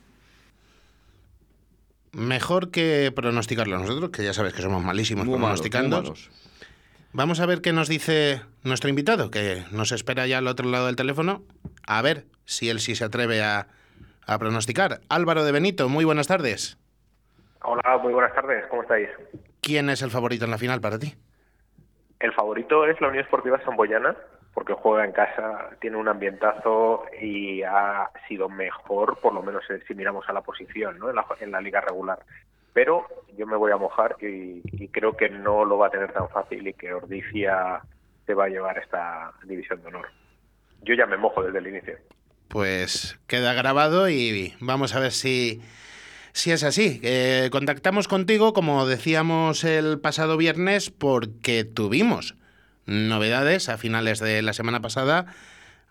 Mejor 2.12 2.70
que 2.70 3.12
pronosticarlo 3.16 3.80
nosotros, 3.80 4.12
que 4.12 4.24
ya 4.24 4.34
sabes 4.34 4.54
que 4.54 4.62
somos 4.62 4.84
malísimos 4.84 5.26
Muy 5.26 5.40
pronosticando. 5.40 6.14
Vamos 7.12 7.40
a 7.40 7.48
ver 7.48 7.62
qué 7.62 7.74
nos 7.74 7.88
dice 7.88 8.42
nuestro 8.64 8.90
invitado, 8.90 9.32
que 9.32 9.64
nos 9.72 9.92
espera 9.92 10.28
ya 10.28 10.38
al 10.38 10.48
otro 10.48 10.70
lado 10.70 10.86
del 10.86 10.96
teléfono. 10.96 11.44
A 11.88 12.04
ver 12.04 12.26
si 12.46 12.70
él 12.70 12.80
sí 12.80 12.96
se 12.96 13.04
atreve 13.04 13.42
a, 13.42 13.68
a 14.28 14.38
pronosticar. 14.38 15.02
Álvaro 15.10 15.44
de 15.44 15.52
Benito, 15.52 15.90
muy 15.90 16.06
buenas 16.06 16.28
tardes. 16.28 16.78
Hola, 17.64 17.98
muy 18.02 18.14
buenas 18.14 18.34
tardes, 18.34 18.66
¿cómo 18.68 18.82
estáis? 18.82 19.10
¿Quién 19.62 19.90
es 19.90 20.02
el 20.02 20.12
favorito 20.12 20.44
en 20.46 20.52
la 20.52 20.58
final 20.58 20.82
para 20.82 21.00
ti? 21.00 21.16
El 22.20 22.34
favorito 22.34 22.86
es 22.86 23.00
la 23.00 23.08
Unión 23.08 23.24
Esportiva 23.24 23.64
Samboyana, 23.64 24.16
porque 24.54 24.74
juega 24.74 25.06
en 25.06 25.14
casa, 25.14 25.70
tiene 25.80 25.98
un 25.98 26.08
ambientazo 26.10 27.06
y 27.22 27.64
ha 27.64 28.10
sido 28.28 28.50
mejor, 28.50 29.18
por 29.20 29.34
lo 29.34 29.42
menos 29.42 29.64
eh, 29.70 29.82
si 29.88 29.96
miramos 29.96 30.28
a 30.28 30.34
la 30.34 30.42
posición 30.42 31.00
¿no? 31.00 31.10
en, 31.10 31.16
la, 31.16 31.26
en 31.40 31.52
la 31.52 31.62
liga 31.62 31.80
regular. 31.82 32.20
Pero 32.74 33.08
yo 33.38 33.48
me 33.48 33.56
voy 33.56 33.72
a 33.72 33.78
mojar 33.78 34.18
y, 34.20 34.62
y 34.66 34.88
creo 34.90 35.16
que 35.16 35.30
no 35.30 35.64
lo 35.64 35.78
va 35.78 35.88
a 35.88 35.92
tener 35.92 36.12
tan 36.12 36.28
fácil 36.30 36.68
y 36.68 36.74
que 36.74 36.94
Ordicia 36.94 37.82
se 38.26 38.34
va 38.34 38.46
a 38.46 38.50
llevar 38.50 38.78
esta 38.78 39.32
división 39.46 39.82
de 39.82 39.88
honor. 39.88 40.10
Yo 40.82 40.96
ya 40.96 41.06
me 41.06 41.18
mojo 41.18 41.44
desde 41.44 41.60
el 41.60 41.68
inicio. 41.68 41.98
Pues 42.50 43.20
queda 43.28 43.54
grabado 43.54 44.10
y 44.10 44.54
vamos 44.60 44.96
a 44.96 45.00
ver 45.00 45.12
si, 45.12 45.62
si 46.34 46.52
es 46.52 46.64
así. 46.64 47.00
Eh, 47.04 47.50
contactamos 47.52 48.08
contigo, 48.08 48.54
como 48.54 48.86
decíamos 48.86 49.64
el 49.64 50.00
pasado 50.00 50.36
viernes, 50.36 50.90
porque 50.90 51.64
tuvimos 51.64 52.36
novedades 52.86 53.70
a 53.70 53.78
finales 53.78 54.20
de 54.20 54.42
la 54.42 54.54
semana 54.54 54.82
pasada 54.82 55.28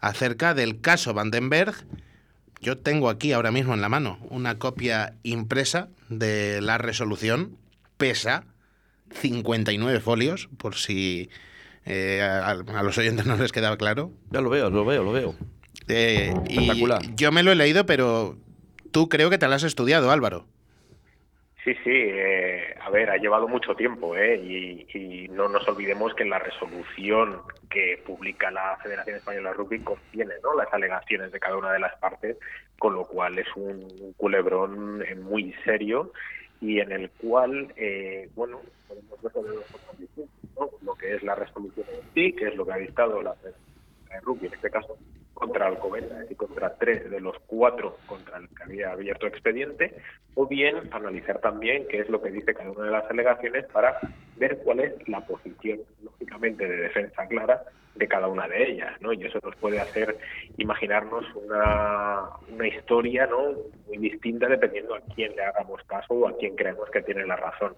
acerca 0.01 0.55
del 0.55 0.81
caso 0.81 1.15
Vandenberg. 1.15 1.75
Yo 2.61 2.79
tengo 2.79 3.09
aquí 3.09 3.33
ahora 3.33 3.51
mismo 3.51 3.75
en 3.75 3.81
la 3.81 3.89
mano 3.89 4.19
una 4.31 4.59
copia 4.59 5.15
impresa 5.23 5.89
de 6.09 6.61
la 6.61 6.79
resolución. 6.79 7.57
Pesa 7.97 8.45
59 9.21 10.01
folios, 10.01 10.49
por 10.59 10.75
si 10.75 11.31
eh, 11.85 12.21
a, 12.23 12.51
a 12.51 12.83
los 12.83 12.99
oyentes 12.99 13.27
no 13.27 13.37
les 13.37 13.53
quedaba 13.53 13.77
claro. 13.77 14.13
Ya 14.31 14.41
lo 14.41 14.51
veo, 14.51 14.71
lo 14.71 14.85
veo, 14.85 15.05
lo 15.05 15.13
veo. 15.13 15.37
Eh, 15.89 16.35
y 16.49 16.71
yo 17.17 17.33
me 17.33 17.43
lo 17.43 17.53
he 17.53 17.57
leído, 17.57 17.87
pero 17.87 18.39
tú 18.93 19.09
creo 19.09 19.31
que 19.31 19.39
te 19.39 19.49
lo 19.49 19.55
has 19.55 19.65
estudiado, 19.65 20.11
Álvaro. 20.11 20.45
Sí, 21.65 21.75
sí, 21.85 21.91
eh, 21.95 22.75
a 22.81 22.91
ver, 22.91 23.09
ha 23.11 23.17
llevado 23.19 23.47
mucho 23.47 23.77
tiempo, 23.77 24.17
¿eh? 24.17 24.37
Y, 24.37 25.29
no 25.33 25.49
nos 25.49 25.67
olvidemos 25.67 26.15
que 26.15 26.27
la 26.27 26.39
resolución 26.39 27.41
que 27.71 28.03
publica 28.05 28.51
la 28.51 28.77
Federación 28.83 29.17
Española 29.17 29.51
de 29.51 29.55
Rugby 29.57 29.81
contiene 29.81 30.35
¿no? 30.43 30.55
las 30.55 30.73
alegaciones 30.73 31.33
de 31.33 31.41
cada 31.41 31.57
una 31.57 31.73
de 31.73 31.79
las 31.79 31.97
partes, 31.99 32.37
con 32.79 32.95
lo 32.95 33.07
cual 33.07 33.39
es 33.39 33.47
un 33.57 34.13
culebrón 34.19 35.03
eh, 35.03 35.15
muy 35.15 35.55
serio 35.65 36.13
y 36.61 36.81
en 36.81 36.93
el 36.93 37.11
cual, 37.11 37.73
eh, 37.77 38.29
bueno, 38.35 38.61
podemos 38.87 39.23
ver 39.23 39.33
sobre 39.33 39.53
dos 39.53 39.65
cosas 39.73 39.97
¿no? 40.59 40.69
Lo 40.83 40.95
que 40.95 41.15
es 41.15 41.23
la 41.23 41.35
resolución 41.35 41.87
en 41.91 42.15
sí, 42.15 42.33
que 42.35 42.49
es 42.49 42.57
lo 42.57 42.67
que 42.67 42.73
ha 42.73 42.77
dictado 42.77 43.23
la 43.23 43.35
Federación 43.35 43.65
de 44.11 44.21
Rugby, 44.21 44.47
en 44.49 44.55
este 44.55 44.71
caso, 44.71 44.99
contra 45.43 45.67
Alcobendas 45.67 46.31
y 46.31 46.37
contra 46.37 46.73
tres 46.77 47.11
de 47.11 47.21
los 47.21 47.37
cuatro 47.49 47.99
contra 48.07 48.39
el 48.39 48.49
que 48.49 48.63
había 48.63 48.93
abierto 48.93 49.27
expediente, 49.27 49.97
o 50.35 50.47
bien 50.47 50.77
analizar 50.93 51.41
también 51.41 51.85
qué 51.89 51.99
es 51.99 52.09
lo 52.09 52.23
que 52.23 52.31
dice 52.31 52.55
cada 52.55 52.71
una 52.71 52.85
de 52.85 52.93
las 52.93 53.11
alegaciones 53.11 53.65
para 53.73 53.99
ver 54.37 54.59
cuál 54.59 54.79
es 54.79 55.09
la 55.09 55.21
posición, 55.27 55.81
lógicamente, 56.05 56.69
de 56.69 56.77
defensa 56.77 57.27
clara 57.27 57.65
de 57.97 58.07
cada 58.07 58.29
una 58.29 58.47
de 58.47 58.71
ellas, 58.71 58.93
¿no? 59.01 59.13
Y 59.13 59.25
eso 59.25 59.41
nos 59.43 59.57
puede 59.57 59.81
hacer 59.81 60.17
imaginarnos 60.59 61.25
una, 61.35 62.29
una 62.49 62.69
historia, 62.69 63.27
¿no? 63.27 63.55
Muy 63.89 63.99
distinta 63.99 64.47
dependiendo 64.47 64.95
a 64.95 65.01
quién 65.15 65.35
le 65.35 65.43
hagamos 65.43 65.83
caso 65.89 66.15
o 66.15 66.29
a 66.29 66.39
quién 66.39 66.55
creemos 66.55 66.89
que 66.91 67.03
tiene 67.03 67.27
la 67.27 67.37
razón. 67.37 67.75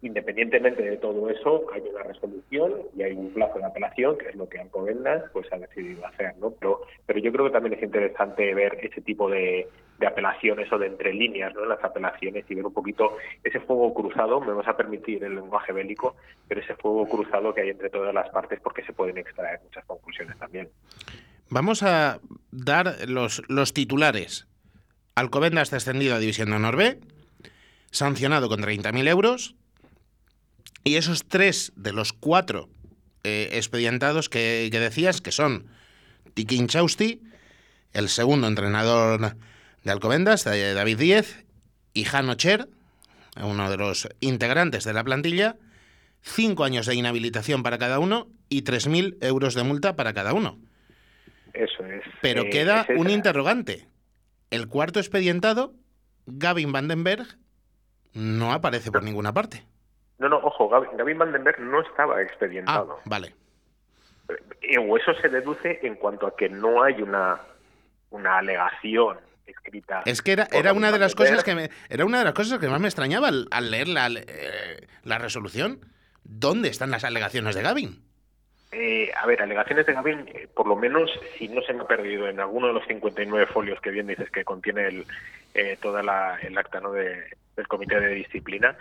Independientemente 0.00 0.82
de 0.82 0.96
todo 0.96 1.28
eso, 1.28 1.66
hay 1.72 1.82
una 1.82 2.04
resolución 2.04 2.72
y 2.96 3.02
hay 3.02 3.12
un 3.14 3.30
plazo 3.30 3.58
de 3.58 3.64
apelación, 3.64 4.16
que 4.16 4.28
es 4.28 4.36
lo 4.36 4.48
que 4.48 4.60
Alcobendas 4.60 5.24
pues, 5.32 5.52
ha 5.52 5.58
decidido 5.58 6.06
hacer. 6.06 6.36
¿no? 6.38 6.52
Pero, 6.52 6.82
pero 7.04 7.18
yo 7.18 7.32
creo 7.32 7.46
que 7.46 7.50
también 7.50 7.74
es 7.74 7.82
interesante 7.82 8.54
ver 8.54 8.78
ese 8.80 9.00
tipo 9.00 9.28
de, 9.28 9.68
apelaciones 10.06 10.72
o 10.72 10.78
de 10.78 10.86
entre 10.86 11.12
líneas 11.12 11.52
las 11.54 11.82
apelaciones 11.82 12.44
y 12.48 12.54
ver 12.54 12.64
un 12.64 12.72
poquito 12.72 13.16
ese 13.42 13.58
fuego 13.58 13.92
cruzado, 13.92 14.40
me 14.40 14.52
vas 14.52 14.68
a 14.68 14.76
permitir 14.76 15.24
el 15.24 15.34
lenguaje 15.34 15.72
bélico, 15.72 16.14
pero 16.46 16.60
ese 16.60 16.76
fuego 16.76 17.08
cruzado 17.08 17.52
que 17.52 17.62
hay 17.62 17.70
entre 17.70 17.90
todas 17.90 18.14
las 18.14 18.30
partes 18.30 18.60
porque 18.60 18.84
se 18.84 18.92
pueden 18.92 19.18
extraer 19.18 19.60
muchas 19.64 19.84
conclusiones 19.86 20.38
también. 20.38 20.68
Vamos 21.50 21.82
a 21.82 22.20
dar 22.52 23.08
los, 23.08 23.42
los 23.48 23.72
titulares. 23.72 24.46
Alcobendas 25.16 25.72
descendido 25.72 26.14
a 26.14 26.20
División 26.20 26.50
de 26.50 26.56
Honor 26.56 26.76
B, 26.76 27.00
sancionado 27.90 28.48
con 28.48 28.60
30.000 28.60 29.08
euros, 29.08 29.56
y 30.84 30.96
esos 30.96 31.26
tres 31.26 31.72
de 31.76 31.92
los 31.92 32.12
cuatro 32.12 32.68
eh, 33.24 33.50
expedientados 33.52 34.28
que, 34.28 34.68
que, 34.70 34.80
decías, 34.80 35.20
que 35.20 35.32
son 35.32 35.66
Tiki 36.34 36.66
Chausti, 36.66 37.22
el 37.92 38.08
segundo 38.08 38.46
entrenador 38.46 39.36
de 39.84 39.90
Alcobendas, 39.90 40.44
David 40.44 40.98
Díez, 40.98 41.44
y 41.98 42.04
Jano 42.04 42.34
Cher, 42.34 42.68
uno 43.42 43.70
de 43.70 43.76
los 43.76 44.08
integrantes 44.20 44.84
de 44.84 44.92
la 44.92 45.04
plantilla, 45.04 45.56
cinco 46.22 46.64
años 46.64 46.86
de 46.86 46.94
inhabilitación 46.94 47.62
para 47.62 47.78
cada 47.78 47.98
uno 47.98 48.28
y 48.48 48.62
3.000 48.62 49.16
euros 49.20 49.54
de 49.54 49.64
multa 49.64 49.96
para 49.96 50.12
cada 50.12 50.32
uno. 50.32 50.58
Eso 51.52 51.84
es. 51.84 52.02
Pero 52.22 52.42
eh, 52.42 52.50
queda 52.50 52.86
es 52.88 52.98
un 52.98 53.10
interrogante. 53.10 53.88
El 54.50 54.68
cuarto 54.68 55.00
expedientado, 55.00 55.74
Gavin 56.26 56.72
Vandenberg, 56.72 57.26
no 58.14 58.52
aparece 58.52 58.90
por 58.90 59.02
ninguna 59.02 59.32
parte. 59.32 59.64
No, 60.18 60.28
no, 60.28 60.38
ojo, 60.38 60.68
Gaby, 60.68 60.88
Gavin 60.96 61.18
Vandenberg 61.18 61.60
no 61.60 61.80
estaba 61.80 62.16
Ah, 62.16 62.22
expedientado. 62.22 62.98
vale. 63.04 63.34
Eh, 64.62 64.78
o 64.78 64.96
eso 64.96 65.14
se 65.14 65.28
deduce 65.28 65.78
en 65.82 65.94
cuanto 65.94 66.26
a 66.26 66.36
que 66.36 66.48
no 66.48 66.82
hay 66.82 67.00
una, 67.00 67.40
una 68.10 68.38
alegación 68.38 69.18
escrita. 69.46 70.02
Es 70.04 70.20
que 70.20 70.32
era, 70.32 70.48
era 70.52 70.72
una 70.74 70.92
de 70.92 70.98
las 70.98 71.14
cosas 71.14 71.42
que 71.42 71.54
me, 71.54 71.70
era 71.88 72.04
una 72.04 72.18
de 72.18 72.24
las 72.24 72.34
cosas 72.34 72.58
que 72.58 72.68
más 72.68 72.80
me 72.80 72.88
extrañaba 72.88 73.28
al, 73.28 73.46
al 73.50 73.70
leer 73.70 73.88
la, 73.88 74.08
eh, 74.08 74.86
la 75.04 75.18
resolución. 75.18 75.80
¿Dónde 76.24 76.68
están 76.68 76.90
las 76.90 77.04
alegaciones 77.04 77.54
de 77.54 77.62
Gavin? 77.62 78.02
Eh, 78.70 79.10
a 79.16 79.24
ver, 79.24 79.40
alegaciones 79.40 79.86
de 79.86 79.94
Gavin, 79.94 80.28
eh, 80.28 80.46
por 80.54 80.66
lo 80.66 80.76
menos, 80.76 81.10
si 81.38 81.48
no 81.48 81.62
se 81.62 81.72
me 81.72 81.84
ha 81.84 81.86
perdido 81.86 82.28
en 82.28 82.38
alguno 82.38 82.66
de 82.66 82.74
los 82.74 82.86
59 82.86 83.46
folios 83.46 83.80
que 83.80 83.90
bien 83.90 84.06
dices 84.08 84.30
que 84.30 84.44
contiene 84.44 84.86
el, 84.88 85.06
eh, 85.54 85.78
toda 85.80 86.02
la, 86.02 86.38
el 86.42 86.58
acta 86.58 86.78
¿no? 86.80 86.92
de, 86.92 87.24
del 87.56 87.66
comité 87.66 87.98
de 87.98 88.08
disciplina, 88.14 88.76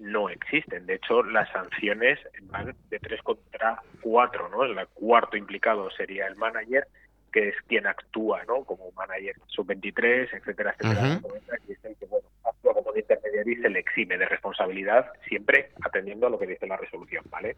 no 0.00 0.28
existen. 0.28 0.86
De 0.86 0.94
hecho, 0.94 1.22
las 1.22 1.48
sanciones 1.50 2.18
van 2.42 2.74
de 2.88 2.98
3 2.98 3.22
contra 3.22 3.82
4, 4.00 4.48
¿no? 4.48 4.64
El 4.64 4.86
cuarto 4.88 5.36
implicado 5.36 5.90
sería 5.90 6.26
el 6.26 6.36
manager, 6.36 6.86
que 7.32 7.50
es 7.50 7.54
quien 7.68 7.86
actúa, 7.86 8.42
¿no? 8.44 8.64
Como 8.64 8.90
manager 8.92 9.36
sub-23, 9.46 10.28
etcétera, 10.32 10.74
etcétera. 10.78 11.20
Y 11.68 11.72
es 11.72 11.84
el 11.84 11.96
que, 11.96 12.06
bueno, 12.06 12.26
actúa 12.44 12.74
como 12.74 12.92
de 12.92 13.00
intermediario 13.00 13.52
y 13.52 13.62
se 13.62 13.68
le 13.68 13.78
exime 13.78 14.18
de 14.18 14.26
responsabilidad, 14.26 15.12
siempre 15.28 15.70
atendiendo 15.84 16.26
a 16.26 16.30
lo 16.30 16.38
que 16.38 16.46
dice 16.46 16.66
la 16.66 16.76
resolución, 16.76 17.24
¿vale? 17.30 17.56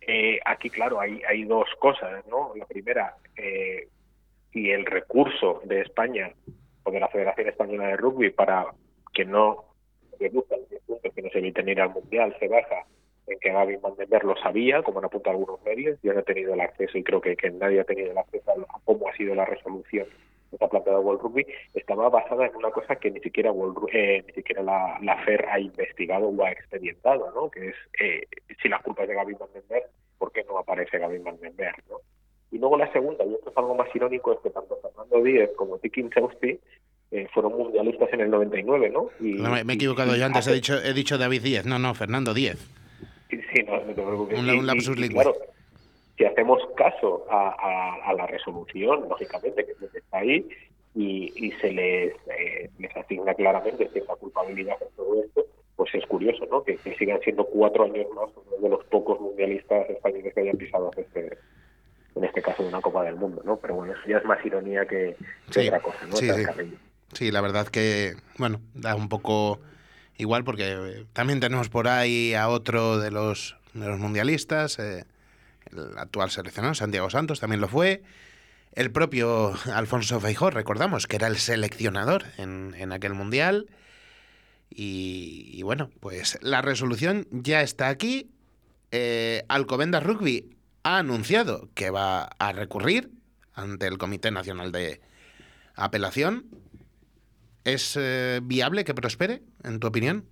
Eh, 0.00 0.38
aquí, 0.44 0.70
claro, 0.70 1.00
hay, 1.00 1.22
hay 1.28 1.44
dos 1.44 1.68
cosas, 1.80 2.24
¿no? 2.28 2.52
La 2.56 2.66
primera, 2.66 3.16
eh, 3.36 3.88
si 4.52 4.70
el 4.70 4.86
recurso 4.86 5.60
de 5.64 5.80
España 5.80 6.30
o 6.84 6.90
de 6.92 7.00
la 7.00 7.08
Federación 7.08 7.48
Española 7.48 7.88
de 7.88 7.96
Rugby 7.96 8.30
para 8.30 8.66
que 9.12 9.24
no 9.24 9.73
reduzca 10.18 10.56
los 10.56 10.68
10 10.68 10.82
puntos 10.82 11.12
que 11.14 11.22
no 11.22 11.30
se 11.30 11.38
eviten 11.38 11.68
ir 11.68 11.80
al 11.80 11.90
Mundial 11.90 12.36
se 12.38 12.48
basa 12.48 12.84
en 13.26 13.38
que 13.38 13.52
Gaby 13.52 13.76
Vandenberg 13.76 14.24
lo 14.24 14.36
sabía, 14.36 14.82
como 14.82 14.98
han 14.98 15.06
apuntado 15.06 15.36
algunos 15.36 15.62
medios, 15.64 15.98
yo 16.02 16.12
no 16.12 16.20
he 16.20 16.24
tenido 16.24 16.54
el 16.54 16.60
acceso 16.60 16.98
y 16.98 17.04
creo 17.04 17.20
que, 17.20 17.36
que 17.36 17.50
nadie 17.50 17.80
ha 17.80 17.84
tenido 17.84 18.10
el 18.10 18.18
acceso 18.18 18.50
a, 18.50 18.80
cómo 18.84 19.08
ha 19.08 19.16
sido 19.16 19.34
la 19.34 19.44
resolución 19.44 20.06
que 20.58 20.64
ha 20.64 20.68
planteado 20.68 21.00
World 21.00 21.22
Rugby, 21.22 21.46
estaba 21.74 22.08
basada 22.08 22.46
en 22.46 22.54
una 22.54 22.70
cosa 22.70 22.96
que 22.96 23.10
ni 23.10 23.20
siquiera 23.20 23.50
World 23.50 23.88
eh, 23.92 24.22
ni 24.26 24.32
siquiera 24.34 24.62
la, 24.62 24.98
la 25.02 25.16
FER 25.24 25.46
ha 25.48 25.58
investigado 25.58 26.28
o 26.28 26.44
ha 26.44 26.52
expedientado, 26.52 27.30
¿no? 27.34 27.50
que 27.50 27.68
es 27.68 27.74
eh, 28.00 28.26
si 28.62 28.68
la 28.68 28.78
culpa 28.80 29.02
es 29.02 29.08
de 29.08 29.14
Gaby 29.14 29.34
Vandenberg, 29.34 29.86
¿por 30.18 30.32
qué 30.32 30.44
no 30.44 30.58
aparece 30.58 30.98
Gaby 30.98 31.18
Vandenberg? 31.18 31.76
¿no? 31.90 31.96
Y 32.52 32.58
luego 32.58 32.76
la 32.76 32.92
segunda, 32.92 33.24
y 33.24 33.34
esto 33.34 33.50
es 33.50 33.56
algo 33.56 33.74
más 33.74 33.88
irónico, 33.94 34.32
es 34.32 34.40
que 34.40 34.50
tanto 34.50 34.76
Fernando 34.76 35.22
Díez 35.22 35.50
como 35.56 35.78
Tiki 35.78 36.08
Chausti 36.10 36.60
eh, 37.14 37.28
fueron 37.32 37.52
mundialistas 37.56 38.12
en 38.12 38.22
el 38.22 38.30
99, 38.30 38.90
¿no? 38.90 39.08
Y, 39.20 39.34
No, 39.34 39.50
me, 39.50 39.60
he 39.60 39.76
equivocado 39.76 40.16
y 40.16 40.18
yo 40.18 40.26
antes, 40.26 40.46
he 40.48 40.50
hace- 40.50 40.54
dicho, 40.56 40.74
he 40.82 40.92
dicho 40.92 41.16
David 41.16 41.42
Díez. 41.42 41.64
No, 41.64 41.78
no, 41.78 41.94
Fernando 41.94 42.34
Díez. 42.34 42.58
Sí, 43.30 43.62
no, 43.64 43.76
no 43.76 43.86
te 43.86 43.92
preocupes. 43.94 44.38
Un- 44.38 44.66
lapsus 44.66 44.98
y- 44.98 45.08
claro, 45.10 45.34
si 46.18 46.24
hacemos 46.24 46.60
caso 46.76 47.24
a, 47.30 47.50
a- 47.50 48.10
a 48.10 48.14
la 48.14 48.26
resolución, 48.26 49.08
lógicamente, 49.08 49.64
que 49.64 49.72
es 49.72 49.80
lo 49.80 49.88
que 49.90 49.98
está 49.98 50.18
ahí, 50.18 50.48
y, 50.96 51.32
y 51.36 51.52
se 51.60 51.70
les, 51.72 52.14
eh, 52.36 52.70
les 52.78 52.96
asigna 52.96 53.32
claramente 53.34 53.88
cierta 53.92 54.14
culpabilidad 54.16 54.76
en 54.80 54.88
todo 54.96 55.22
esto, 55.22 55.44
pues 55.76 55.94
es 55.94 56.04
curioso, 56.06 56.46
¿no? 56.50 56.62
Que, 56.64 56.76
que 56.78 56.96
sigan 56.96 57.20
siendo 57.20 57.44
cuatro 57.46 57.84
años 57.84 58.06
más 58.14 58.28
uno 58.36 58.56
de 58.62 58.68
los 58.68 58.84
pocos 58.86 59.20
mundialistas 59.20 59.88
españoles 59.90 60.32
que 60.34 60.40
hayan 60.40 60.56
pisado 60.56 60.90
este, 60.96 61.36
en 62.16 62.24
este 62.24 62.42
caso 62.42 62.62
de 62.62 62.68
una 62.70 62.80
Copa 62.80 63.02
del 63.04 63.16
Mundo, 63.16 63.42
¿no? 63.44 63.56
Pero 63.56 63.74
bueno, 63.74 63.92
eso 63.92 64.02
ya 64.08 64.18
es 64.18 64.24
más 64.24 64.44
ironía 64.44 64.84
que, 64.86 65.16
que 65.52 65.60
Sí, 65.62 65.66
otra 65.68 65.80
cosa, 65.80 66.06
¿no? 66.06 66.14
sí, 66.16 66.28
sí. 66.30 66.44
Sí, 67.14 67.30
la 67.30 67.40
verdad 67.40 67.68
que, 67.68 68.16
bueno, 68.38 68.60
da 68.74 68.94
un 68.94 69.08
poco 69.08 69.60
igual 70.16 70.44
porque 70.44 70.72
eh, 70.72 71.06
también 71.12 71.40
tenemos 71.40 71.68
por 71.68 71.88
ahí 71.88 72.34
a 72.34 72.48
otro 72.48 72.98
de 72.98 73.10
los, 73.10 73.56
de 73.72 73.86
los 73.86 73.98
mundialistas, 73.98 74.78
eh, 74.78 75.04
el 75.72 75.98
actual 75.98 76.30
seleccionador, 76.30 76.76
Santiago 76.76 77.10
Santos, 77.10 77.40
también 77.40 77.60
lo 77.60 77.68
fue. 77.68 78.02
El 78.72 78.90
propio 78.90 79.54
Alfonso 79.72 80.20
Feijó, 80.20 80.50
recordamos, 80.50 81.06
que 81.06 81.16
era 81.16 81.28
el 81.28 81.36
seleccionador 81.36 82.24
en, 82.36 82.74
en 82.76 82.92
aquel 82.92 83.14
mundial. 83.14 83.66
Y, 84.70 85.50
y 85.52 85.62
bueno, 85.62 85.90
pues 86.00 86.38
la 86.42 86.62
resolución 86.62 87.28
ya 87.30 87.62
está 87.62 87.88
aquí. 87.88 88.30
Eh, 88.90 89.44
Alcobendas 89.48 90.02
Rugby 90.02 90.50
ha 90.82 90.98
anunciado 90.98 91.68
que 91.74 91.90
va 91.90 92.24
a 92.24 92.52
recurrir 92.52 93.10
ante 93.54 93.86
el 93.86 93.98
Comité 93.98 94.30
Nacional 94.30 94.72
de 94.72 95.00
Apelación. 95.74 96.46
¿Es 97.64 97.96
eh, 97.98 98.40
viable 98.42 98.84
que 98.84 98.94
prospere, 98.94 99.40
en 99.64 99.80
tu 99.80 99.86
opinión? 99.86 100.26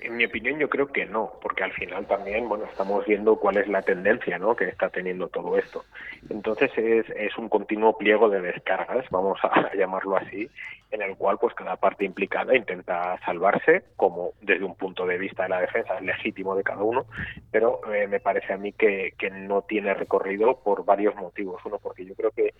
En, 0.00 0.16
mi 0.16 0.24
opinión, 0.24 0.58
yo 0.58 0.68
creo 0.68 0.88
que 0.88 1.06
no, 1.06 1.34
porque 1.40 1.62
al 1.62 1.72
final 1.72 2.06
también, 2.06 2.48
bueno, 2.48 2.64
estamos 2.64 3.06
viendo 3.06 3.36
cuál 3.36 3.58
es 3.58 3.68
la 3.68 3.82
tendencia, 3.82 4.36
¿no? 4.36 4.56
Que 4.56 4.64
está 4.64 4.88
teniendo 4.88 5.28
todo 5.28 5.56
esto. 5.56 5.84
Entonces 6.28 6.72
es, 6.76 7.08
es 7.10 7.38
un 7.38 7.48
continuo 7.48 7.96
pliego 7.96 8.28
de 8.28 8.40
descargas, 8.40 9.08
vamos 9.10 9.38
a, 9.44 9.72
llamarlo 9.76 10.16
así, 10.16 10.50
en 10.90 11.02
el 11.02 11.16
cual, 11.16 11.38
pues, 11.38 11.54
cada 11.54 11.76
parte 11.76 12.04
implicada 12.04 12.56
intenta 12.56 13.18
salvarse, 13.24 13.84
como 13.94 14.32
desde 14.40 14.64
un 14.64 14.74
punto 14.74 15.06
de 15.06 15.18
vista 15.18 15.44
de 15.44 15.50
la 15.50 15.60
defensa 15.60 16.00
legítimo 16.00 16.56
de 16.56 16.64
cada 16.64 16.82
uno, 16.82 17.06
pero 17.52 17.80
eh, 17.94 18.08
me 18.08 18.18
parece 18.18 18.52
a 18.52 18.56
mí 18.56 18.72
que 18.72 19.14
no 19.30 19.62
tiene 19.62 19.94
recorrido 19.94 20.58
por 20.64 20.84
varios 20.84 21.14
motivos. 21.14 21.62
Uno, 21.64 21.78
porque 21.78 22.04
yo 22.04 22.14
creo 22.16 22.32
que 22.32 22.54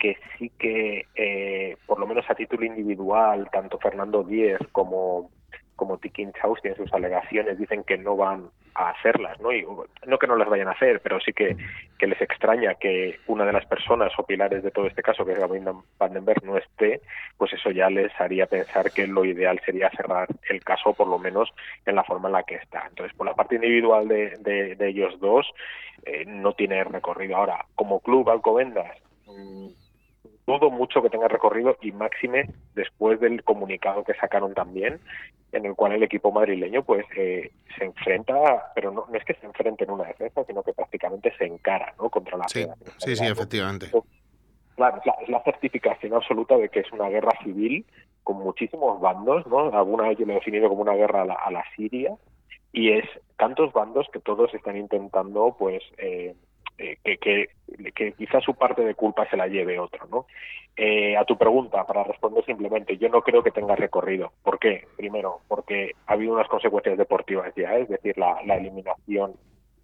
que 0.00 0.16
sí 0.36 0.50
que, 0.58 1.06
eh, 1.14 1.76
por 1.86 2.00
lo 2.00 2.06
menos 2.08 2.28
a 2.28 2.34
título 2.34 2.64
individual, 2.64 3.48
tanto 3.52 3.78
Fernando 3.78 4.24
Díez 4.24 4.58
como, 4.72 5.30
como 5.76 5.98
Tikin 5.98 6.32
Chausti 6.32 6.68
en 6.68 6.76
sus 6.76 6.92
alegaciones 6.92 7.58
dicen 7.58 7.84
que 7.84 7.96
no 7.96 8.16
van 8.16 8.50
a 8.74 8.90
hacerlas, 8.90 9.40
¿no? 9.40 9.52
Y, 9.52 9.64
no 10.06 10.18
que 10.18 10.26
no 10.26 10.36
las 10.36 10.48
vayan 10.48 10.68
a 10.68 10.72
hacer, 10.72 11.00
pero 11.00 11.20
sí 11.20 11.32
que, 11.32 11.56
les 11.98 12.20
extraña 12.20 12.74
que 12.74 13.18
una 13.26 13.44
de 13.44 13.52
las 13.52 13.66
personas 13.66 14.12
o 14.18 14.24
pilares 14.24 14.62
de 14.62 14.70
todo 14.70 14.86
este 14.86 15.02
caso, 15.02 15.24
que 15.24 15.32
es 15.32 15.38
Gavin 15.38 15.64
Vandenberg, 15.98 16.44
no 16.44 16.56
esté, 16.56 17.00
pues 17.36 17.52
eso 17.52 17.70
ya 17.70 17.88
les 17.90 18.12
haría 18.20 18.46
pensar 18.46 18.90
que 18.90 19.06
lo 19.06 19.24
ideal 19.24 19.60
sería 19.64 19.90
cerrar 19.90 20.28
el 20.48 20.62
caso, 20.64 20.92
por 20.94 21.08
lo 21.08 21.18
menos 21.18 21.52
en 21.86 21.94
la 21.94 22.04
forma 22.04 22.28
en 22.28 22.32
la 22.32 22.42
que 22.42 22.56
está. 22.56 22.86
Entonces, 22.88 23.16
por 23.16 23.26
la 23.26 23.34
parte 23.34 23.56
individual 23.56 24.08
de, 24.08 24.36
de, 24.40 24.76
de 24.76 24.88
ellos 24.88 25.18
dos, 25.20 25.46
eh, 26.04 26.24
no 26.26 26.54
tiene 26.54 26.82
recorrido. 26.84 27.36
Ahora, 27.36 27.66
como 27.74 28.00
club 28.00 28.28
Alcobendas, 28.30 28.96
mmm, 29.26 29.68
dudo 30.52 30.70
mucho 30.70 31.02
que 31.02 31.10
tenga 31.10 31.28
recorrido 31.28 31.76
y 31.80 31.92
máxime 31.92 32.48
después 32.74 33.20
del 33.20 33.42
comunicado 33.44 34.04
que 34.04 34.14
sacaron 34.14 34.54
también 34.54 35.00
en 35.52 35.66
el 35.66 35.74
cual 35.74 35.92
el 35.92 36.02
equipo 36.02 36.32
madrileño 36.32 36.82
pues 36.82 37.04
eh, 37.16 37.50
se 37.76 37.84
enfrenta 37.84 38.72
pero 38.74 38.90
no, 38.90 39.06
no, 39.08 39.16
es 39.16 39.24
que 39.24 39.34
se 39.34 39.46
enfrente 39.46 39.84
en 39.84 39.90
una 39.90 40.04
defensa 40.04 40.44
sino 40.44 40.62
que 40.62 40.72
prácticamente 40.72 41.32
se 41.36 41.46
encara 41.46 41.94
¿no? 41.98 42.08
contra 42.10 42.38
la 42.38 42.48
sí, 42.48 42.66
sí, 42.98 43.16
sí, 43.16 43.26
efectivamente 43.26 43.90
Claro, 44.76 44.96
es 44.96 45.04
la, 45.04 45.12
es 45.20 45.28
la 45.28 45.42
certificación 45.42 46.14
absoluta 46.14 46.56
de 46.56 46.70
que 46.70 46.80
es 46.80 46.90
una 46.90 47.10
guerra 47.10 47.32
civil 47.44 47.84
con 48.22 48.38
muchísimos 48.38 48.98
bandos, 48.98 49.46
¿no? 49.46 49.70
Alguna 49.76 50.08
vez 50.08 50.16
yo 50.16 50.24
lo 50.24 50.32
he 50.32 50.36
definido 50.36 50.70
como 50.70 50.80
una 50.80 50.94
guerra 50.94 51.20
a 51.20 51.24
la, 51.26 51.34
a 51.34 51.50
la 51.50 51.62
Siria 51.76 52.14
y 52.72 52.92
es 52.92 53.04
tantos 53.36 53.72
bandos 53.74 54.06
que 54.12 54.20
todos 54.20 54.54
están 54.54 54.76
intentando, 54.76 55.54
pues, 55.58 55.82
eh, 55.98 56.34
eh, 56.80 56.96
que, 57.04 57.18
que, 57.18 57.92
que 57.92 58.12
quizás 58.12 58.42
su 58.42 58.54
parte 58.54 58.82
de 58.82 58.94
culpa 58.94 59.28
se 59.28 59.36
la 59.36 59.46
lleve 59.46 59.78
otro, 59.78 60.06
¿no? 60.10 60.26
Eh, 60.76 61.14
a 61.14 61.26
tu 61.26 61.36
pregunta, 61.36 61.86
para 61.86 62.04
responder 62.04 62.42
simplemente, 62.46 62.96
yo 62.96 63.10
no 63.10 63.20
creo 63.20 63.42
que 63.42 63.50
tenga 63.50 63.76
recorrido. 63.76 64.32
¿Por 64.42 64.58
qué? 64.58 64.86
Primero, 64.96 65.40
porque 65.46 65.92
ha 66.06 66.14
habido 66.14 66.32
unas 66.32 66.48
consecuencias 66.48 66.96
deportivas 66.96 67.52
ya, 67.54 67.76
es 67.76 67.88
decir, 67.88 68.16
la, 68.16 68.40
la 68.46 68.56
eliminación 68.56 69.34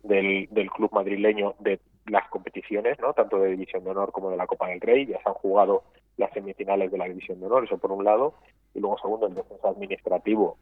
del, 0.02 0.48
del 0.50 0.70
club 0.70 0.90
madrileño 0.92 1.54
de 1.58 1.80
las 2.06 2.26
competiciones, 2.28 2.98
¿no? 2.98 3.12
tanto 3.12 3.38
de 3.40 3.50
División 3.50 3.84
de 3.84 3.90
Honor 3.90 4.10
como 4.10 4.30
de 4.30 4.38
la 4.38 4.46
Copa 4.46 4.68
del 4.68 4.80
Rey. 4.80 5.04
Ya 5.04 5.20
se 5.22 5.28
han 5.28 5.34
jugado 5.34 5.82
las 6.16 6.32
semifinales 6.32 6.90
de 6.90 6.96
la 6.96 7.06
División 7.06 7.40
de 7.40 7.46
Honor, 7.46 7.64
eso 7.64 7.76
por 7.76 7.92
un 7.92 8.04
lado. 8.04 8.34
Y 8.74 8.80
luego, 8.80 8.96
segundo, 8.98 9.26
el 9.26 9.34
descenso 9.34 9.68
administrativo 9.68 10.56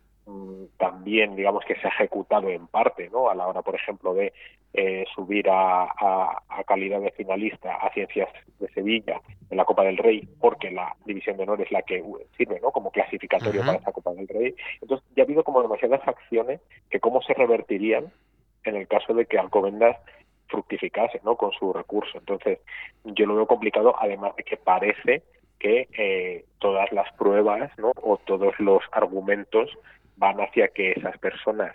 también, 0.78 1.36
digamos 1.36 1.64
que 1.64 1.74
se 1.76 1.86
ha 1.86 1.90
ejecutado 1.90 2.48
en 2.48 2.66
parte, 2.66 3.10
¿no? 3.10 3.28
A 3.28 3.34
la 3.34 3.46
hora, 3.46 3.62
por 3.62 3.74
ejemplo, 3.74 4.14
de 4.14 4.32
eh, 4.72 5.04
subir 5.14 5.48
a, 5.50 5.84
a, 5.84 6.42
a, 6.48 6.64
calidad 6.64 7.00
de 7.00 7.10
finalista 7.10 7.76
a 7.76 7.92
Ciencias 7.92 8.28
de 8.58 8.68
Sevilla 8.68 9.20
en 9.50 9.56
la 9.56 9.64
Copa 9.64 9.84
del 9.84 9.98
Rey, 9.98 10.26
porque 10.40 10.70
la 10.70 10.96
División 11.04 11.36
de 11.36 11.42
Honor 11.42 11.60
es 11.60 11.70
la 11.70 11.82
que 11.82 12.02
sirve, 12.36 12.58
¿no? 12.60 12.70
Como 12.70 12.90
clasificatorio 12.90 13.60
uh 13.60 13.64
-huh. 13.64 13.66
para 13.66 13.78
esa 13.78 13.92
Copa 13.92 14.12
del 14.14 14.28
Rey. 14.28 14.54
Entonces, 14.80 15.06
ya 15.14 15.22
ha 15.22 15.26
habido 15.26 15.44
como 15.44 15.62
demasiadas 15.62 16.00
acciones 16.08 16.60
que 16.90 17.00
cómo 17.00 17.20
se 17.22 17.34
revertirían 17.34 18.10
en 18.64 18.76
el 18.76 18.88
caso 18.88 19.12
de 19.14 19.26
que 19.26 19.38
Alcobendas 19.38 19.96
fructificase 20.48 21.20
¿no? 21.24 21.36
con 21.36 21.52
su 21.52 21.72
recurso. 21.72 22.18
Entonces, 22.18 22.58
yo 23.04 23.26
lo 23.26 23.36
veo 23.36 23.46
complicado, 23.46 23.94
además 23.98 24.34
de 24.36 24.44
que 24.44 24.56
parece 24.56 25.22
que 25.58 25.88
eh, 25.96 26.44
todas 26.58 26.90
las 26.92 27.12
pruebas 27.14 27.70
¿no? 27.78 27.92
o 28.02 28.16
todos 28.18 28.58
los 28.58 28.82
argumentos 28.92 29.70
van 30.16 30.40
hacia 30.40 30.68
que 30.68 30.92
esas 30.92 31.18
personas 31.18 31.74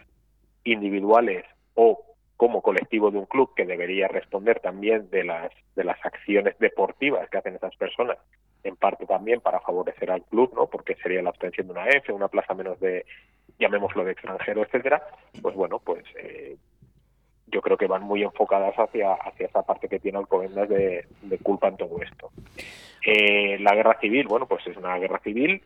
individuales 0.64 1.46
o 1.76 2.04
como 2.38 2.62
colectivo 2.62 3.12
de 3.12 3.18
un 3.18 3.26
club 3.26 3.54
que 3.56 3.66
debería 3.66 4.08
responder 4.08 4.60
también 4.60 5.10
de 5.10 5.24
las 5.24 5.52
de 5.76 5.84
las 5.84 6.04
acciones 6.06 6.58
deportivas 6.60 7.30
que 7.30 7.38
hacen 7.38 7.56
esas 7.56 7.76
personas 7.76 8.18
en 8.64 8.76
parte 8.76 9.06
también 9.06 9.42
para 9.42 9.60
favorecer 9.60 10.12
al 10.12 10.24
club 10.24 10.54
no 10.56 10.68
porque 10.68 10.96
sería 10.96 11.22
la 11.22 11.32
obtención 11.32 11.68
de 11.68 11.74
una 11.74 11.88
F 11.88 12.12
una 12.14 12.28
plaza 12.28 12.54
menos 12.54 12.80
de 12.80 13.06
llamémoslo 13.58 14.06
de 14.06 14.14
extranjero 14.14 14.64
etcétera 14.64 15.02
pues 15.42 15.56
bueno 15.56 15.80
pues 15.80 16.04
eh, 16.18 16.56
yo 17.52 17.62
creo 17.62 17.78
que 17.78 17.88
van 17.88 18.04
muy 18.04 18.24
enfocadas 18.24 18.76
hacia, 18.76 19.14
hacia 19.14 19.48
esa 19.48 19.64
parte 19.64 19.88
que 19.88 20.00
tiene 20.00 20.18
Alcobendas 20.18 20.70
de, 20.70 21.06
de 21.22 21.38
culpa 21.40 21.68
en 21.68 21.78
todo 21.78 22.02
esto. 22.02 22.32
Eh, 23.06 23.58
la 23.60 23.76
guerra 23.76 23.98
civil, 24.00 24.28
bueno, 24.28 24.46
pues 24.48 24.66
es 24.68 24.78
una 24.78 24.98
guerra 24.98 25.20
civil 25.20 25.62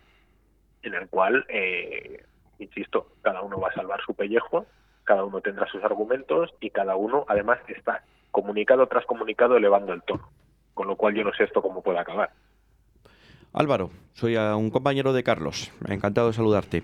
en 0.84 0.92
la 0.92 1.06
cual, 1.08 1.46
eh, 1.50 2.24
insisto, 2.63 3.08
cada 3.21 3.41
uno 3.41 3.60
va 3.60 3.69
a 3.69 3.73
salvar 3.73 4.02
su 4.06 4.13
pellejo, 4.13 4.65
cada 5.04 5.23
uno 5.23 5.41
tendrá 5.41 5.67
sus 5.67 5.84
argumentos 5.84 6.54
y 6.60 6.69
cada 6.69 6.95
uno, 6.95 7.26
además, 7.28 7.60
está 7.67 8.04
comunicado 8.32 8.88
tras 8.88 9.06
comunicado 9.06 9.58
elevando 9.58 9.93
el 9.93 10.02
tono. 10.04 10.30
Con 10.73 10.88
lo 10.88 10.95
cual 10.95 11.13
yo 11.13 11.23
no 11.23 11.34
sé 11.34 11.43
esto 11.43 11.62
cómo 11.62 11.84
puede 11.84 11.99
acabar. 11.99 12.32
Álvaro, 13.54 13.91
soy 14.13 14.36
un 14.36 14.71
compañero 14.71 15.13
de 15.13 15.23
Carlos. 15.23 15.71
Encantado 15.88 16.28
de 16.28 16.34
saludarte. 16.34 16.84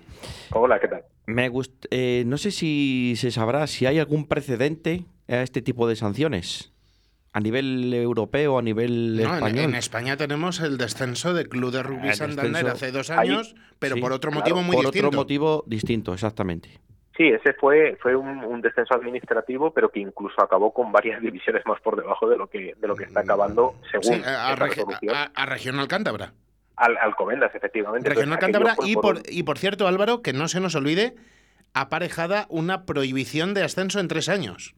Hola, 0.52 0.78
¿qué 0.78 0.86
tal? 0.86 1.02
Me 1.26 1.48
gust 1.48 1.86
eh, 1.90 2.22
no 2.26 2.38
sé 2.38 2.52
si 2.52 3.14
se 3.16 3.32
sabrá 3.32 3.66
si 3.66 3.86
hay 3.86 3.98
algún 3.98 4.26
precedente 4.26 5.04
a 5.28 5.42
este 5.42 5.62
tipo 5.62 5.88
de 5.88 5.96
sanciones. 5.96 6.69
A 7.32 7.38
nivel 7.40 7.94
europeo, 7.94 8.58
a 8.58 8.62
nivel 8.62 9.16
no, 9.16 9.34
español. 9.34 9.58
En, 9.58 9.70
en, 9.70 9.74
España 9.76 10.16
tenemos 10.16 10.58
el 10.60 10.78
descenso 10.78 11.32
del 11.32 11.48
Club 11.48 11.70
de 11.70 11.82
Rugby 11.84 12.12
Santander 12.12 12.66
hace 12.66 12.90
dos 12.90 13.10
años, 13.10 13.54
Ahí, 13.54 13.62
pero 13.78 13.94
sí, 13.94 14.00
por 14.00 14.12
otro 14.12 14.32
motivo 14.32 14.56
claro, 14.56 14.66
muy 14.66 14.76
por 14.76 14.84
distinto. 14.86 15.06
Por 15.06 15.14
otro 15.14 15.20
motivo 15.20 15.64
distinto, 15.66 16.12
exactamente. 16.12 16.80
Sí, 17.16 17.28
ese 17.28 17.52
fue 17.52 17.96
fue 18.00 18.16
un, 18.16 18.42
un, 18.44 18.60
descenso 18.60 18.94
administrativo, 18.94 19.72
pero 19.72 19.90
que 19.90 20.00
incluso 20.00 20.42
acabó 20.42 20.72
con 20.72 20.90
varias 20.90 21.20
divisiones 21.22 21.62
más 21.66 21.80
por 21.82 21.94
debajo 21.94 22.28
de 22.28 22.36
lo 22.36 22.48
que 22.48 22.74
de 22.76 22.88
lo 22.88 22.96
que 22.96 23.04
está 23.04 23.20
acabando 23.20 23.74
según 23.90 24.16
sí, 24.16 24.22
a, 24.24 24.56
regi 24.56 24.80
a, 25.12 25.30
a, 25.34 25.46
Regional 25.46 25.86
Cántabra. 25.86 26.32
Al, 26.76 26.96
Alcobendas, 26.96 27.54
efectivamente. 27.54 28.08
Regional 28.08 28.38
Cántabra 28.38 28.74
y 28.84 28.94
por, 28.94 29.22
por, 29.22 29.30
y 29.30 29.42
por 29.42 29.58
cierto, 29.58 29.86
Álvaro, 29.86 30.22
que 30.22 30.32
no 30.32 30.48
se 30.48 30.60
nos 30.60 30.74
olvide, 30.74 31.14
aparejada 31.74 32.46
una 32.48 32.86
prohibición 32.86 33.54
de 33.54 33.64
ascenso 33.64 34.00
en 34.00 34.08
tres 34.08 34.28
años. 34.28 34.74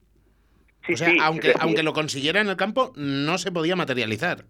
Sí, 0.86 0.94
o 0.94 0.96
sea, 0.96 1.10
sí, 1.10 1.18
aunque, 1.20 1.48
decir, 1.48 1.62
aunque 1.62 1.82
lo 1.82 1.92
consiguiera 1.92 2.40
en 2.40 2.48
el 2.48 2.56
campo, 2.56 2.92
no 2.96 3.38
se 3.38 3.52
podía 3.52 3.76
materializar. 3.76 4.44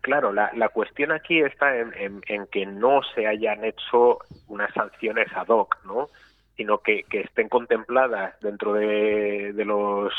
Claro, 0.00 0.32
la, 0.32 0.50
la 0.54 0.68
cuestión 0.68 1.12
aquí 1.12 1.40
está 1.40 1.76
en, 1.78 1.92
en, 1.94 2.20
en, 2.28 2.46
que 2.48 2.66
no 2.66 3.00
se 3.14 3.26
hayan 3.26 3.64
hecho 3.64 4.18
unas 4.48 4.72
sanciones 4.74 5.28
ad 5.34 5.48
hoc, 5.48 5.76
¿no? 5.86 6.10
sino 6.56 6.78
que, 6.78 7.02
que 7.04 7.20
estén 7.20 7.48
contempladas 7.48 8.38
dentro 8.40 8.74
de, 8.74 9.52
de 9.52 9.64
los 9.64 10.12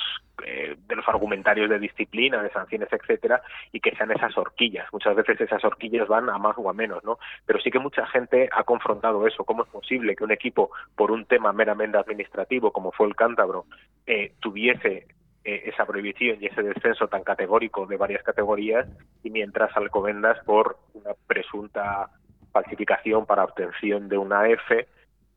eh, 0.44 0.76
de 0.88 0.96
los 0.98 1.08
argumentarios 1.08 1.70
de 1.70 1.80
disciplina, 1.80 2.44
de 2.44 2.52
sanciones, 2.52 2.90
etcétera, 2.92 3.42
y 3.72 3.80
que 3.80 3.96
sean 3.96 4.12
esas 4.12 4.38
horquillas. 4.38 4.86
Muchas 4.92 5.16
veces 5.16 5.40
esas 5.40 5.64
horquillas 5.64 6.10
van 6.10 6.30
a 6.30 6.38
más 6.38 6.58
o 6.58 6.70
a 6.70 6.74
menos, 6.74 7.04
¿no? 7.06 7.20
Pero 7.46 7.60
sí 7.62 7.72
que 7.72 7.80
mucha 7.80 8.06
gente 8.08 8.50
ha 8.52 8.64
confrontado 8.64 9.26
eso. 9.26 9.46
¿Cómo 9.46 9.64
es 9.64 9.70
posible 9.70 10.14
que 10.14 10.26
un 10.26 10.32
equipo, 10.32 10.72
por 10.96 11.12
un 11.12 11.26
tema 11.26 11.54
meramente 11.54 11.98
administrativo, 11.98 12.74
como 12.74 12.92
fue 12.92 13.08
el 13.08 13.16
cántabro, 13.16 13.66
eh, 14.06 14.34
tuviese 14.42 15.08
eh, 15.46 15.64
esa 15.68 15.86
prohibición 15.86 16.38
y 16.42 16.48
ese 16.48 16.64
descenso 16.64 17.08
tan 17.08 17.24
categórico 17.24 17.86
de 17.86 17.98
varias 17.98 18.24
categorías, 18.24 18.88
y 19.24 19.30
mientras 19.30 19.76
Alcobendas, 19.78 20.44
por 20.44 20.78
una 20.94 21.12
presunta 21.28 22.10
falsificación 22.52 23.26
para 23.26 23.44
obtención 23.44 24.10
de 24.10 24.18
una 24.18 24.50
F, 24.50 24.88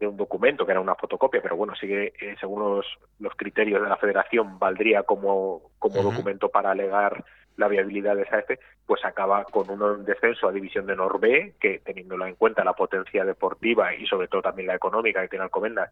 de 0.01 0.07
un 0.07 0.17
documento 0.17 0.65
que 0.65 0.73
era 0.73 0.81
una 0.81 0.95
fotocopia, 0.95 1.43
pero 1.43 1.57
bueno, 1.57 1.75
sigue 1.75 2.15
eh, 2.21 2.37
según 2.41 2.61
los, 2.61 2.87
los, 3.19 3.35
criterios 3.35 3.83
de 3.83 3.89
la 3.89 3.97
federación 3.97 4.59
valdría 4.59 5.03
como, 5.03 5.73
como 5.79 5.97
uh 5.97 6.05
-huh. 6.05 6.11
documento 6.11 6.49
para 6.49 6.71
alegar 6.71 7.25
la 7.59 7.69
viabilidad 7.69 8.15
de 8.15 8.23
esa 8.23 8.39
F, 8.39 8.59
pues 8.87 9.05
acaba 9.05 9.45
con 9.45 9.69
un 9.69 10.05
descenso 10.05 10.49
a 10.49 10.53
división 10.53 10.87
de 10.87 10.95
Nor 10.95 11.19
B, 11.21 11.55
que 11.61 11.81
teniéndolo 11.81 12.25
en 12.25 12.37
cuenta 12.37 12.65
la 12.65 12.73
potencia 12.73 13.25
deportiva 13.25 13.95
y 13.95 14.07
sobre 14.07 14.29
todo 14.29 14.43
también 14.43 14.69
la 14.69 14.77
económica 14.77 15.21
que 15.21 15.29
tiene 15.29 15.45
Alcobendas, 15.45 15.91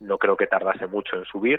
no 0.00 0.16
creo 0.16 0.36
que 0.36 0.46
tardase 0.46 0.86
mucho 0.86 1.16
en 1.16 1.24
subir, 1.24 1.58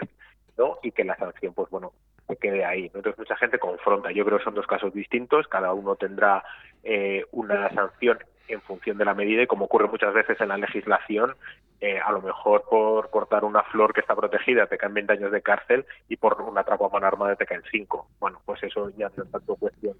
¿no? 0.56 0.78
Y 0.82 0.92
que 0.92 1.04
la 1.04 1.16
sanción, 1.16 1.54
pues 1.54 1.70
bueno, 1.70 1.92
se 2.26 2.36
quede 2.36 2.64
ahí. 2.64 2.90
¿no? 2.92 2.98
Entonces 2.98 3.18
mucha 3.18 3.36
gente 3.36 3.58
confronta. 3.58 4.10
Yo 4.12 4.24
creo 4.24 4.38
que 4.38 4.44
son 4.44 4.54
dos 4.54 4.66
casos 4.66 4.92
distintos, 4.92 5.48
cada 5.48 5.72
uno 5.72 5.96
tendrá 5.96 6.44
eh, 6.82 7.24
una 7.32 7.72
sanción 7.74 8.18
en 8.48 8.60
función 8.62 8.98
de 8.98 9.04
la 9.04 9.14
medida 9.14 9.42
y 9.42 9.46
como 9.46 9.66
ocurre 9.66 9.88
muchas 9.88 10.12
veces 10.12 10.40
en 10.40 10.48
la 10.48 10.56
legislación, 10.56 11.36
eh, 11.80 11.98
a 11.98 12.12
lo 12.12 12.20
mejor 12.20 12.64
por 12.68 13.08
cortar 13.10 13.44
una 13.44 13.62
flor 13.62 13.94
que 13.94 14.00
está 14.00 14.14
protegida 14.14 14.66
te 14.66 14.76
caen 14.76 14.94
20 14.94 15.12
años 15.12 15.32
de 15.32 15.40
cárcel 15.40 15.86
y 16.08 16.16
por 16.16 16.40
un 16.42 16.58
atraco 16.58 16.90
a 16.92 17.06
armada 17.06 17.36
te 17.36 17.46
caen 17.46 17.62
5. 17.70 18.08
Bueno, 18.18 18.40
pues 18.44 18.62
eso 18.62 18.90
ya 18.90 19.10
no 19.16 19.24
es 19.24 19.30
tanto 19.30 19.56
cuestión 19.56 19.96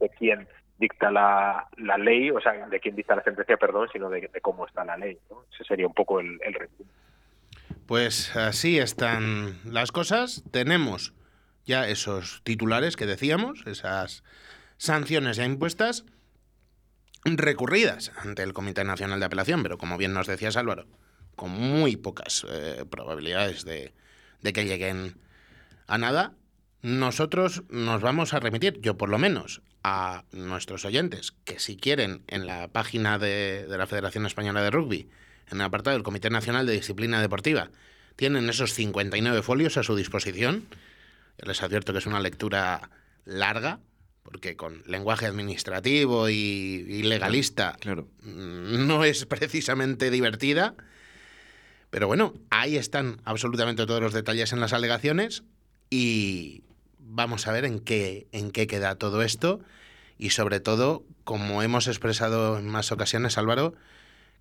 de 0.00 0.08
quién 0.10 0.48
dicta 0.78 1.10
la, 1.10 1.68
la 1.76 1.96
ley, 1.96 2.30
o 2.30 2.40
sea, 2.40 2.52
de 2.66 2.80
quién 2.80 2.96
dicta 2.96 3.14
la 3.14 3.22
sentencia, 3.22 3.56
perdón, 3.56 3.88
sino 3.92 4.10
de, 4.10 4.28
cómo 4.42 4.66
está 4.66 4.84
la 4.84 4.96
ley. 4.96 5.16
¿no? 5.30 5.44
Ese 5.52 5.64
sería 5.64 5.86
un 5.86 5.94
poco 5.94 6.20
el, 6.20 6.40
el. 6.42 6.68
Pues 7.92 8.34
así 8.36 8.78
están 8.78 9.60
las 9.66 9.92
cosas. 9.92 10.44
Tenemos 10.50 11.12
ya 11.66 11.86
esos 11.86 12.40
titulares 12.42 12.96
que 12.96 13.04
decíamos, 13.04 13.64
esas 13.66 14.24
sanciones 14.78 15.36
ya 15.36 15.44
impuestas 15.44 16.06
recurridas 17.26 18.10
ante 18.16 18.44
el 18.44 18.54
Comité 18.54 18.82
Nacional 18.84 19.20
de 19.20 19.26
Apelación, 19.26 19.62
pero 19.62 19.76
como 19.76 19.98
bien 19.98 20.14
nos 20.14 20.26
decías 20.26 20.56
Álvaro, 20.56 20.86
con 21.36 21.50
muy 21.50 21.96
pocas 21.96 22.46
eh, 22.48 22.86
probabilidades 22.88 23.66
de, 23.66 23.92
de, 24.40 24.52
que 24.54 24.64
lleguen 24.64 25.18
a 25.86 25.98
nada, 25.98 26.32
nosotros 26.80 27.62
nos 27.68 28.00
vamos 28.00 28.32
a 28.32 28.40
remitir, 28.40 28.80
yo 28.80 28.96
por 28.96 29.10
lo 29.10 29.18
menos, 29.18 29.60
a 29.84 30.24
nuestros 30.32 30.86
oyentes, 30.86 31.32
que 31.44 31.58
si 31.58 31.76
quieren 31.76 32.24
en 32.28 32.46
la 32.46 32.68
página 32.68 33.18
de, 33.18 33.66
de 33.68 33.76
la 33.76 33.86
Federación 33.86 34.24
Española 34.24 34.62
de 34.62 34.70
Rugby, 34.70 35.10
en 35.50 35.58
el 35.58 35.62
apartado 35.62 35.96
del 35.96 36.02
Comité 36.02 36.30
Nacional 36.30 36.66
de 36.66 36.72
Disciplina 36.72 37.20
Deportiva, 37.20 37.70
tienen 38.16 38.48
esos 38.48 38.74
59 38.74 39.42
folios 39.42 39.76
a 39.76 39.82
su 39.82 39.96
disposición. 39.96 40.66
Les 41.38 41.62
advierto 41.62 41.92
que 41.92 41.98
es 41.98 42.06
una 42.06 42.20
lectura 42.20 42.90
larga, 43.24 43.80
porque 44.22 44.56
con 44.56 44.82
lenguaje 44.86 45.26
administrativo 45.26 46.28
y, 46.28 46.34
y 46.34 47.02
legalista 47.02 47.76
claro. 47.80 48.08
no 48.22 49.04
es 49.04 49.26
precisamente 49.26 50.10
divertida. 50.10 50.74
Pero 51.90 52.06
bueno, 52.06 52.34
ahí 52.50 52.76
están 52.76 53.20
absolutamente 53.24 53.86
todos 53.86 54.00
los 54.00 54.12
detalles 54.14 54.52
en 54.52 54.60
las 54.60 54.72
alegaciones 54.72 55.42
y 55.90 56.62
vamos 56.98 57.46
a 57.46 57.52
ver 57.52 57.66
en 57.66 57.80
qué, 57.80 58.26
en 58.32 58.50
qué 58.50 58.66
queda 58.66 58.94
todo 58.94 59.22
esto 59.22 59.60
y 60.16 60.30
sobre 60.30 60.60
todo, 60.60 61.04
como 61.24 61.62
hemos 61.62 61.88
expresado 61.88 62.58
en 62.58 62.66
más 62.66 62.92
ocasiones, 62.92 63.36
Álvaro, 63.36 63.74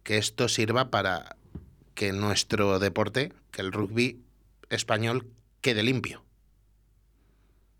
que 0.04 0.18
esto 0.18 0.48
sirva 0.48 0.90
para 0.90 1.36
que 1.96 2.12
nuestro 2.12 2.80
deporte, 2.80 3.34
que 3.52 3.62
el 3.62 3.72
rugby 3.72 4.24
español, 4.70 5.28
quede 5.62 5.84
limpio. 5.84 6.24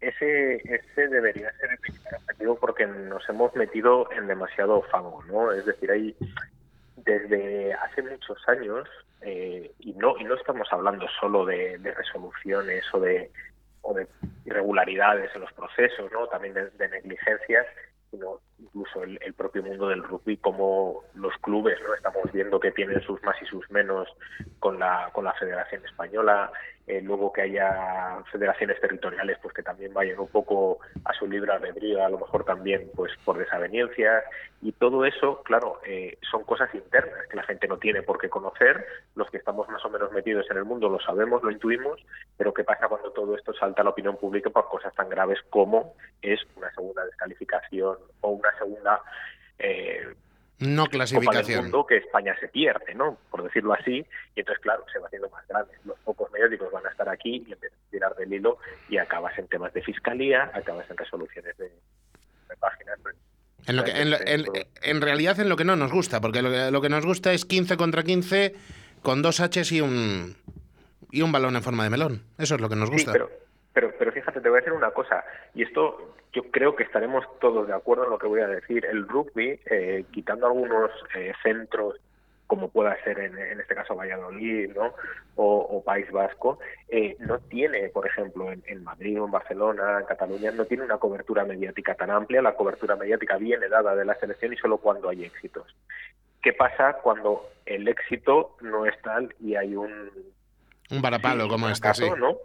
ese, 0.02 0.56
ese 0.66 1.08
debería 1.08 1.52
ser 1.60 1.72
el 1.72 1.78
principal 1.78 2.16
objetivo 2.16 2.56
porque 2.60 2.88
nos 2.88 3.28
hemos 3.30 3.56
metido 3.56 4.12
en 4.12 4.28
demasiado 4.28 4.82
fango, 4.92 5.24
¿no? 5.26 5.52
Es 5.52 5.66
decir, 5.66 5.92
hay 5.92 6.16
desde 6.98 7.74
hace 7.74 8.02
muchos 8.02 8.38
años 8.48 8.88
eh, 9.22 9.72
y 9.80 9.94
no 9.94 10.18
y 10.18 10.24
no 10.24 10.36
estamos 10.36 10.68
hablando 10.72 11.08
solo 11.20 11.46
de, 11.46 11.78
de 11.78 11.92
resoluciones 11.94 12.84
o 12.94 13.00
de 13.00 13.32
o 13.84 13.94
de 13.94 14.08
irregularidades 14.46 15.32
en 15.36 15.42
los 15.42 15.54
procesos, 15.54 16.12
¿no? 16.12 16.28
También 16.28 16.54
de, 16.56 16.70
de 16.72 16.90
negligencias, 16.90 17.66
sino 18.10 18.40
incluso 18.62 19.04
el, 19.04 19.20
el, 19.22 19.34
propio 19.34 19.64
mundo 19.64 19.90
del 19.90 20.04
rugby, 20.04 20.38
como 20.38 21.04
los 21.16 21.34
clubes, 21.42 21.78
¿no? 21.86 21.94
Estamos 21.94 22.32
viendo 22.32 22.60
que 22.60 22.72
tienen 22.72 23.02
sus 23.02 23.22
más 23.24 23.36
y 23.42 23.46
sus 23.46 23.70
menos 23.72 24.08
con 24.60 24.80
la, 24.80 25.10
con 25.14 25.26
la 25.26 25.34
Federación 25.34 25.84
Española, 25.86 26.52
eh, 26.88 27.00
luego 27.02 27.32
que 27.32 27.44
haya 27.44 28.24
federaciones 28.32 28.82
territoriales 28.82 29.38
pues 29.42 29.54
que 29.54 29.62
también 29.62 29.94
vayan 29.94 30.20
un 30.20 30.28
poco 30.28 30.80
a 31.06 31.14
su 31.14 31.28
libre 31.28 31.52
albedrío, 31.52 32.04
a 32.04 32.10
lo 32.10 32.18
mejor 32.18 32.44
también 32.44 32.90
pues 32.96 33.12
por 33.24 33.38
desavenencias 33.38 34.24
y 34.62 34.72
todo 34.74 35.06
eso, 35.06 35.42
claro, 35.44 35.80
eh, 35.86 36.18
son 36.30 36.44
cosas 36.44 36.74
internas 36.74 37.28
que 37.30 37.38
la 37.38 37.44
gente 37.44 37.68
no 37.68 37.78
tiene 37.78 38.02
por 38.02 38.20
qué 38.20 38.30
conocer, 38.30 38.86
los 39.16 39.30
que 39.30 39.38
estamos 39.38 39.70
más 39.70 39.86
o 39.86 39.90
menos 39.90 40.12
metidos 40.12 40.46
en 40.50 40.58
el 40.58 40.66
mundo 40.66 40.90
lo 40.90 41.00
sabemos, 41.00 41.44
lo 41.44 41.52
intuimos, 41.52 42.04
pero 42.36 42.54
¿qué 42.54 42.64
pasa 42.64 42.88
cuando 42.88 43.12
todo 43.12 43.36
esto 43.36 43.54
salta 43.54 43.84
a 43.84 43.86
la 43.86 43.92
opinión 43.92 44.18
pública 44.18 44.50
por 44.50 44.68
cosas 44.68 44.94
tan 44.96 45.08
graves 45.08 45.40
como 45.50 45.94
es 46.22 46.40
una 46.58 46.74
segunda 46.74 47.06
descalificación 47.06 47.98
o 48.22 48.30
una 48.30 48.51
segunda 48.58 49.02
eh, 49.60 50.14
no 50.60 50.86
clasificación. 50.88 51.42
Copa 51.42 51.48
del 51.48 51.62
mundo 51.64 51.86
que 51.88 51.98
España 51.98 52.36
se 52.40 52.48
pierde, 52.48 52.94
¿no? 52.94 53.18
Por 53.30 53.44
decirlo 53.44 53.74
así, 53.74 54.06
y 54.36 54.40
entonces, 54.40 54.62
claro, 54.62 54.86
se 54.92 55.00
va 55.00 55.08
haciendo 55.08 55.30
más 55.30 55.48
grande. 55.48 55.74
Los 55.86 55.98
pocos 56.00 56.32
mediáticos 56.32 56.72
van 56.72 56.86
a 56.86 56.90
estar 56.90 57.10
aquí 57.10 57.44
y 57.48 57.52
empiezan 57.52 57.80
a 57.80 57.92
tirar 57.92 58.16
del 58.16 58.34
hilo 58.34 58.58
y 58.88 58.98
acabas 58.98 59.38
en 59.40 59.48
temas 59.48 59.74
de 59.74 59.82
fiscalía, 59.82 60.52
acabas 60.54 60.90
en 60.90 60.98
resoluciones 60.98 61.58
de, 61.58 61.66
de 61.66 62.56
páginas. 62.60 63.00
En, 63.68 63.76
lo 63.76 63.84
que, 63.84 63.92
en, 63.92 64.14
en, 64.26 64.46
en, 64.82 65.02
realidad 65.02 65.40
en 65.40 65.50
lo 65.50 65.56
que 65.56 65.66
no 65.66 65.76
nos 65.76 65.92
gusta, 65.92 66.22
porque 66.22 66.42
lo 66.42 66.52
que, 66.52 66.72
lo 66.72 66.82
que 66.82 66.90
nos 66.90 67.06
gusta 67.06 67.34
es 67.34 67.46
15 67.46 67.78
contra 67.78 68.04
15 68.04 68.54
con 69.02 69.22
dos 69.22 69.40
Hs 69.40 69.72
y 69.72 69.82
un, 69.82 70.36
y 71.12 71.22
un 71.22 71.32
balón 71.32 71.56
en 71.56 71.64
forma 71.64 71.84
de 71.84 71.90
melón. 71.90 72.24
Eso 72.38 72.56
es 72.56 72.62
lo 72.62 72.70
que 72.70 72.76
nos 72.76 72.90
gusta. 72.90 73.12
Sí, 73.12 73.18
pero, 73.18 73.30
pero, 73.74 73.94
pero 73.98 74.12
fíjate, 74.32 74.42
te 74.42 74.50
voy 74.50 74.58
a 74.58 74.62
decir 74.62 74.74
una 74.74 74.92
cosa, 74.92 75.24
y 75.54 75.64
esto 75.64 76.16
yo 76.34 76.44
creo 76.52 76.76
que 76.76 76.84
estaremos 76.84 77.26
todos 77.40 77.68
de 77.68 77.74
acuerdo 77.74 78.06
en 78.06 78.12
lo 78.12 78.18
que 78.18 78.28
voy 78.28 78.42
a 78.42 78.48
decir. 78.48 78.86
El 78.86 79.08
rugby, 79.08 79.60
eh, 79.66 80.06
quitando 80.12 80.48
algunos 80.48 80.90
eh, 81.16 81.34
centros, 81.44 81.96
como 82.48 82.70
pueda 82.70 83.02
ser 83.04 83.20
en, 83.20 83.38
en, 83.38 83.60
este 83.62 83.76
caso 83.76 83.96
Valladolid 83.96 84.74
¿no? 84.76 84.94
o, 85.36 85.58
o 85.60 85.84
País 85.84 86.10
Vasco, 86.12 86.60
eh, 86.90 87.16
no 87.20 87.40
tiene, 87.40 87.90
por 87.90 88.06
ejemplo, 88.06 88.52
en, 88.52 88.62
en, 88.66 88.84
Madrid 88.84 89.22
o 89.22 89.26
en 89.26 89.32
Barcelona, 89.32 90.00
en 90.00 90.06
Cataluña, 90.06 90.52
no 90.52 90.66
tiene 90.66 90.84
una 90.84 90.98
cobertura 90.98 91.46
mediática 91.46 91.96
tan 91.96 92.12
amplia. 92.12 92.42
La 92.42 92.56
cobertura 92.56 92.96
mediática 92.96 93.38
viene 93.38 93.70
dada 93.70 93.96
de 93.96 94.06
la 94.06 94.16
selección 94.16 94.54
y 94.54 94.58
solo 94.58 94.78
cuando 94.78 95.10
hay 95.10 95.24
éxitos. 95.24 95.76
¿Qué 96.42 96.54
pasa 96.54 96.98
cuando 97.02 97.44
el 97.66 97.88
éxito 97.88 98.56
no 98.62 98.86
es 98.86 99.00
tal 99.02 99.34
y 99.40 99.56
hay 99.56 99.76
un... 99.76 100.12
Un 100.90 101.02
varapalo 101.02 101.44
sí, 101.44 101.50
como 101.50 101.70
este, 101.70 101.88
caso, 101.88 102.04
sí. 102.04 102.12
¿no? 102.20 102.38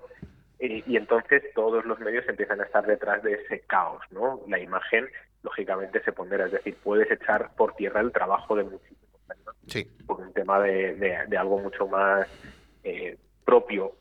Y, 0.59 0.83
y, 0.91 0.97
entonces 0.97 1.43
todos 1.55 1.85
los 1.85 1.99
medios 2.01 2.27
empiezan 2.29 2.61
a 2.61 2.65
estar 2.65 2.87
detrás 2.87 3.23
de 3.23 3.35
ese 3.35 3.61
caos, 3.61 4.03
¿no? 4.11 4.41
La 4.49 4.59
imagen, 4.59 5.07
lógicamente, 5.43 6.03
se 6.03 6.13
pondera, 6.13 6.47
es 6.47 6.53
decir, 6.53 6.77
puedes 6.83 7.11
echar 7.11 7.55
por 7.57 7.75
tierra 7.75 8.01
el 8.01 8.11
trabajo 8.11 8.57
de 8.57 8.65
muchísimos 8.65 9.07
sí. 9.67 9.85
por 10.07 10.21
un 10.21 10.33
tema 10.33 10.61
de, 10.61 10.95
de, 10.95 11.27
de 11.27 11.39
algo 11.39 11.59
mucho 11.59 11.87
más 11.87 12.27
eh, 12.85 13.17
propio 13.45 13.93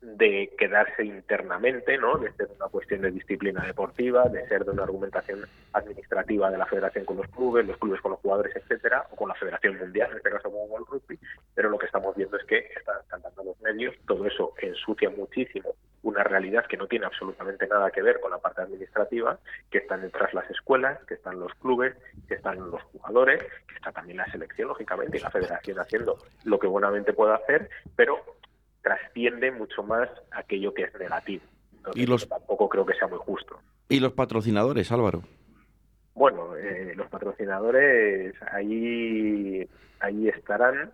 de 0.00 0.52
quedarse 0.56 1.04
internamente, 1.04 1.98
¿no? 1.98 2.18
De 2.18 2.30
ser 2.32 2.48
una 2.54 2.68
cuestión 2.68 3.00
de 3.00 3.10
disciplina 3.10 3.64
deportiva, 3.64 4.28
de 4.28 4.46
ser 4.46 4.64
de 4.64 4.70
una 4.70 4.84
argumentación 4.84 5.40
administrativa 5.72 6.50
de 6.50 6.58
la 6.58 6.66
federación 6.66 7.04
con 7.04 7.16
los 7.16 7.26
clubes, 7.28 7.66
los 7.66 7.76
clubes 7.78 8.00
con 8.00 8.12
los 8.12 8.20
jugadores, 8.20 8.54
etcétera, 8.54 9.06
o 9.10 9.16
con 9.16 9.28
la 9.28 9.34
Federación 9.34 9.78
Mundial, 9.78 10.10
en 10.10 10.18
este 10.18 10.30
caso 10.30 10.50
como 10.50 10.64
World 10.66 10.86
Rugby, 10.88 11.18
pero 11.54 11.70
lo 11.70 11.78
que 11.78 11.86
estamos 11.86 12.14
viendo 12.14 12.36
es 12.36 12.44
que 12.44 12.58
están 12.76 12.96
saltando 13.08 13.42
los 13.42 13.60
medios, 13.62 13.96
todo 14.06 14.26
eso 14.26 14.52
ensucia 14.58 15.10
muchísimo 15.10 15.74
una 16.06 16.22
realidad 16.22 16.64
que 16.66 16.76
no 16.76 16.86
tiene 16.86 17.06
absolutamente 17.06 17.66
nada 17.66 17.90
que 17.90 18.00
ver 18.00 18.20
con 18.20 18.30
la 18.30 18.38
parte 18.38 18.62
administrativa, 18.62 19.38
que 19.70 19.78
están 19.78 20.02
detrás 20.02 20.32
las 20.34 20.48
escuelas, 20.50 21.02
que 21.04 21.14
están 21.14 21.40
los 21.40 21.52
clubes, 21.54 21.96
que 22.28 22.34
están 22.34 22.70
los 22.70 22.80
jugadores, 22.84 23.42
que 23.66 23.74
está 23.74 23.90
también 23.90 24.18
la 24.18 24.30
selección, 24.30 24.68
lógicamente, 24.68 25.18
y 25.18 25.20
la 25.20 25.30
federación 25.30 25.80
haciendo 25.80 26.18
lo 26.44 26.60
que 26.60 26.68
buenamente 26.68 27.12
puede 27.12 27.34
hacer, 27.34 27.68
pero 27.96 28.18
trasciende 28.82 29.50
mucho 29.50 29.82
más 29.82 30.08
aquello 30.30 30.72
que 30.72 30.84
es 30.84 30.94
negativo. 30.94 31.42
Entonces, 31.76 32.02
y 32.02 32.06
los... 32.06 32.28
tampoco 32.28 32.68
creo 32.68 32.86
que 32.86 32.94
sea 32.94 33.08
muy 33.08 33.18
justo. 33.18 33.58
¿Y 33.88 33.98
los 33.98 34.12
patrocinadores, 34.12 34.92
Álvaro? 34.92 35.22
Bueno, 36.14 36.56
eh, 36.56 36.92
los 36.94 37.08
patrocinadores 37.08 38.34
ahí, 38.52 39.68
ahí 39.98 40.28
estarán 40.28 40.92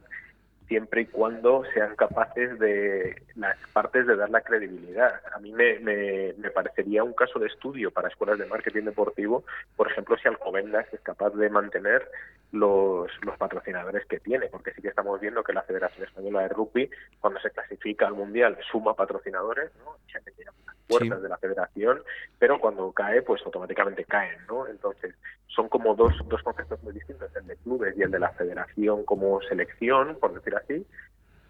siempre 0.72 1.02
y 1.02 1.04
cuando 1.04 1.64
sean 1.74 1.94
capaces 1.96 2.58
de 2.58 3.22
las 3.34 3.58
partes 3.74 4.06
de 4.06 4.16
dar 4.16 4.30
la 4.30 4.40
credibilidad. 4.40 5.20
A 5.34 5.38
mí 5.38 5.52
me, 5.52 5.78
me, 5.80 6.32
me, 6.38 6.50
parecería 6.50 7.04
un 7.04 7.12
caso 7.12 7.38
de 7.38 7.48
estudio 7.48 7.90
para 7.90 8.08
escuelas 8.08 8.38
de 8.38 8.46
marketing 8.46 8.84
deportivo, 8.84 9.44
por 9.76 9.90
ejemplo, 9.90 10.16
si 10.16 10.28
Alcobendas 10.28 10.86
es 10.94 11.00
capaz 11.00 11.34
de 11.34 11.50
mantener 11.50 12.08
los, 12.52 13.10
los 13.22 13.36
patrocinadores 13.36 14.06
que 14.06 14.18
tiene, 14.18 14.46
porque 14.46 14.72
sí 14.72 14.80
que 14.80 14.88
estamos 14.88 15.20
viendo 15.20 15.44
que 15.44 15.52
la 15.52 15.62
Federación 15.62 16.06
Española 16.06 16.40
de 16.40 16.48
Rugby, 16.48 16.90
cuando 17.20 17.38
se 17.40 17.50
clasifica 17.50 18.06
al 18.06 18.14
Mundial, 18.14 18.56
suma 18.70 18.94
patrocinadores, 18.94 19.72
¿no? 19.84 19.96
ya 20.10 20.20
que 20.20 20.30
tiene 20.30 20.52
las 20.64 20.76
puertas 20.86 21.18
sí. 21.18 21.22
de 21.22 21.28
la 21.28 21.36
federación, 21.36 22.02
pero 22.38 22.58
cuando 22.58 22.90
cae, 22.92 23.20
pues 23.20 23.42
automáticamente 23.44 24.04
caen, 24.04 24.38
¿no? 24.48 24.66
Entonces, 24.66 25.14
son 25.54 25.68
como 25.68 25.94
dos, 25.94 26.14
dos 26.28 26.42
conceptos 26.42 26.82
muy 26.82 26.92
distintos, 26.92 27.34
el 27.36 27.46
de 27.46 27.56
clubes 27.56 27.94
y 27.96 28.02
el 28.02 28.10
de 28.10 28.18
la 28.18 28.30
federación 28.30 29.04
como 29.04 29.40
selección, 29.42 30.16
por 30.18 30.34
decir 30.34 30.54
así, 30.56 30.61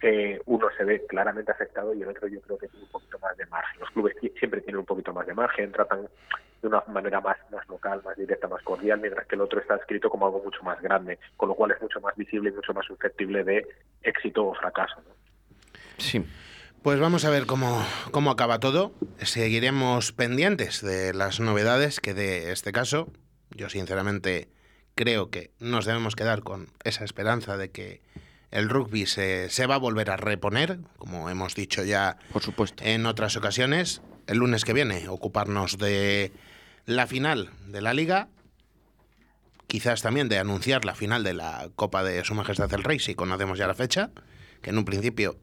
eh, 0.03 0.40
uno 0.46 0.68
se 0.77 0.85
ve 0.85 1.07
claramente 1.07 1.53
afectado 1.53 1.94
y 1.94 2.03
el 2.03 2.09
otro 2.09 2.27
yo 2.29 2.40
creo 2.40 2.59
que 2.59 2.68
tiene 2.68 2.85
un 2.85 2.90
poquito 2.90 3.18
más 3.20 3.37
de 3.37 3.46
margen. 3.46 3.81
Los 3.81 3.90
clubes 3.90 4.16
siempre 4.38 4.61
tienen 4.61 4.81
un 4.81 4.87
poquito 4.87 5.12
más 5.12 5.27
de 5.27 5.35
margen, 5.35 5.70
tratan 5.70 6.09
de 6.61 6.68
una 6.68 6.83
manera 6.88 7.20
más, 7.20 7.37
más 7.51 7.68
local, 7.68 8.03
más 8.05 8.16
directa, 8.16 8.48
más 8.48 8.62
cordial, 8.62 9.01
mientras 9.01 9.27
que 9.27 9.35
el 9.35 9.40
otro 9.40 9.61
está 9.61 9.77
escrito 9.77 10.11
como 10.11 10.27
algo 10.27 10.42
mucho 10.42 10.62
más 10.62 10.81
grande, 10.81 11.18
con 11.37 11.48
lo 11.48 11.55
cual 11.55 11.72
es 11.72 11.83
mucho 11.83 12.01
más 12.01 12.16
visible 12.16 12.51
y 12.51 12.53
mucho 12.53 12.72
más 12.72 12.87
susceptible 12.87 13.44
de 13.44 13.66
éxito 14.03 14.46
o 14.46 14.55
fracaso. 14.55 14.96
¿no? 15.07 15.14
Sí. 15.98 16.25
Pues 16.83 16.98
vamos 16.98 17.25
a 17.25 17.31
ver 17.31 17.46
cómo, 17.46 17.81
cómo 18.11 18.33
acaba 18.33 18.59
todo. 18.59 18.92
Seguiremos 19.18 20.11
pendientes 20.12 20.83
de 20.83 21.14
las 21.14 21.38
novedades 21.38 22.01
que 22.01 22.12
de 22.12 22.51
este 22.51 22.72
caso, 22.72 23.07
yo 23.51 23.68
sinceramente 23.68 24.48
creo 24.96 25.31
que 25.31 25.53
nos 25.61 25.85
debemos 25.85 26.16
quedar 26.16 26.42
con 26.42 26.66
esa 26.83 27.05
esperanza 27.05 27.57
de 27.57 27.70
que 27.70 28.03
el 28.52 28.68
rugby 28.68 29.06
se, 29.06 29.48
se, 29.48 29.66
va 29.66 29.76
a 29.76 29.78
volver 29.78 30.10
a 30.10 30.16
reponer, 30.16 30.78
como 30.98 31.30
hemos 31.30 31.54
dicho 31.54 31.82
ya 31.82 32.18
Por 32.32 32.42
supuesto. 32.42 32.84
en 32.84 33.06
otras 33.06 33.36
ocasiones. 33.36 34.02
El 34.26 34.38
lunes 34.38 34.64
que 34.64 34.72
viene 34.72 35.08
ocuparnos 35.08 35.78
de 35.78 36.32
la 36.86 37.06
final 37.08 37.50
de 37.66 37.80
la 37.80 37.92
liga, 37.92 38.28
quizás 39.66 40.02
también 40.02 40.28
de 40.28 40.38
anunciar 40.38 40.84
la 40.84 40.94
final 40.94 41.24
de 41.24 41.34
la 41.34 41.70
Copa 41.74 42.04
de 42.04 42.22
Su 42.24 42.34
Majestad 42.34 42.72
el 42.72 42.84
Rey, 42.84 43.00
si 43.00 43.14
conocemos 43.14 43.58
ya 43.58 43.66
la 43.66 43.74
fecha, 43.74 44.10
que 44.60 44.70
en 44.70 44.78
un 44.78 44.84
principio, 44.84 45.40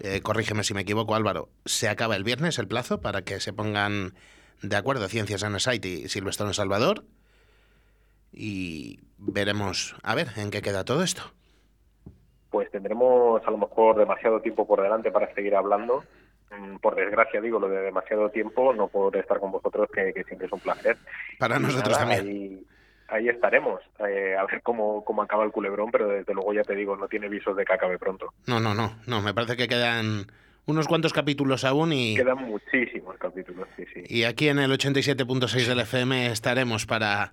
eh, 0.00 0.20
corrígeme 0.20 0.64
si 0.64 0.74
me 0.74 0.82
equivoco 0.82 1.14
Álvaro, 1.14 1.48
se 1.64 1.88
acaba 1.88 2.16
el 2.16 2.24
viernes 2.24 2.58
el 2.58 2.68
plazo 2.68 3.00
para 3.00 3.22
que 3.22 3.40
se 3.40 3.54
pongan 3.54 4.14
de 4.60 4.76
acuerdo 4.76 5.08
Ciencias 5.08 5.42
en 5.44 5.58
Site 5.58 5.88
y 5.88 6.08
Silvestre 6.08 6.46
en 6.46 6.54
Salvador 6.54 7.06
y 8.32 9.00
veremos 9.16 9.94
a 10.02 10.14
ver 10.14 10.32
en 10.36 10.50
qué 10.50 10.60
queda 10.60 10.84
todo 10.84 11.02
esto 11.02 11.32
pues 12.50 12.70
tendremos 12.70 13.40
a 13.46 13.50
lo 13.50 13.58
mejor 13.58 13.96
demasiado 13.96 14.40
tiempo 14.40 14.66
por 14.66 14.82
delante 14.82 15.10
para 15.10 15.32
seguir 15.34 15.54
hablando. 15.54 16.04
Mm, 16.50 16.76
por 16.76 16.96
desgracia, 16.96 17.40
digo 17.40 17.60
lo 17.60 17.68
de 17.68 17.80
demasiado 17.80 18.28
tiempo, 18.30 18.72
no 18.74 18.88
por 18.88 19.16
estar 19.16 19.38
con 19.38 19.52
vosotros, 19.52 19.88
que, 19.94 20.12
que 20.12 20.24
siempre 20.24 20.46
es 20.46 20.52
un 20.52 20.60
placer. 20.60 20.96
Para 21.38 21.58
y 21.58 21.60
nosotros 21.60 21.98
nada, 21.98 22.16
también. 22.16 22.26
Ahí, 22.26 22.66
ahí 23.08 23.28
estaremos, 23.28 23.80
eh, 24.00 24.34
a 24.36 24.44
ver 24.46 24.60
cómo, 24.62 25.04
cómo 25.04 25.22
acaba 25.22 25.44
el 25.44 25.52
culebrón, 25.52 25.90
pero 25.92 26.08
desde 26.08 26.34
luego 26.34 26.52
ya 26.52 26.64
te 26.64 26.74
digo, 26.74 26.96
no 26.96 27.06
tiene 27.06 27.28
visos 27.28 27.56
de 27.56 27.64
que 27.64 27.72
acabe 27.72 27.98
pronto. 27.98 28.32
No, 28.46 28.58
no, 28.58 28.74
no, 28.74 28.96
no, 29.06 29.22
me 29.22 29.32
parece 29.32 29.56
que 29.56 29.68
quedan 29.68 30.26
unos 30.66 30.88
cuantos 30.88 31.12
capítulos 31.12 31.64
aún 31.64 31.92
y... 31.92 32.16
Quedan 32.16 32.38
muchísimos 32.38 33.16
capítulos, 33.18 33.68
sí, 33.76 33.84
sí. 33.94 34.02
Y 34.08 34.24
aquí 34.24 34.48
en 34.48 34.58
el 34.58 34.72
87.6 34.72 35.66
del 35.66 35.80
FM 35.80 36.32
estaremos 36.32 36.86
para 36.86 37.32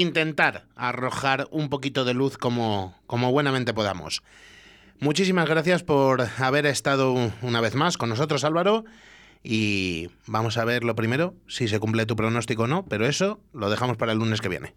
intentar 0.00 0.64
arrojar 0.76 1.46
un 1.50 1.68
poquito 1.68 2.04
de 2.04 2.14
luz 2.14 2.38
como, 2.38 2.94
como 3.06 3.32
buenamente 3.32 3.74
podamos. 3.74 4.22
Muchísimas 4.98 5.48
gracias 5.48 5.82
por 5.82 6.22
haber 6.38 6.66
estado 6.66 7.14
una 7.42 7.60
vez 7.60 7.74
más 7.74 7.98
con 7.98 8.08
nosotros, 8.08 8.44
Álvaro. 8.44 8.84
Y 9.42 10.08
vamos 10.26 10.58
a 10.58 10.64
ver 10.64 10.82
lo 10.82 10.96
primero, 10.96 11.34
si 11.46 11.68
se 11.68 11.78
cumple 11.78 12.06
tu 12.06 12.16
pronóstico 12.16 12.64
o 12.64 12.66
no, 12.66 12.84
pero 12.86 13.06
eso 13.06 13.40
lo 13.52 13.70
dejamos 13.70 13.96
para 13.96 14.12
el 14.12 14.18
lunes 14.18 14.40
que 14.40 14.48
viene. 14.48 14.74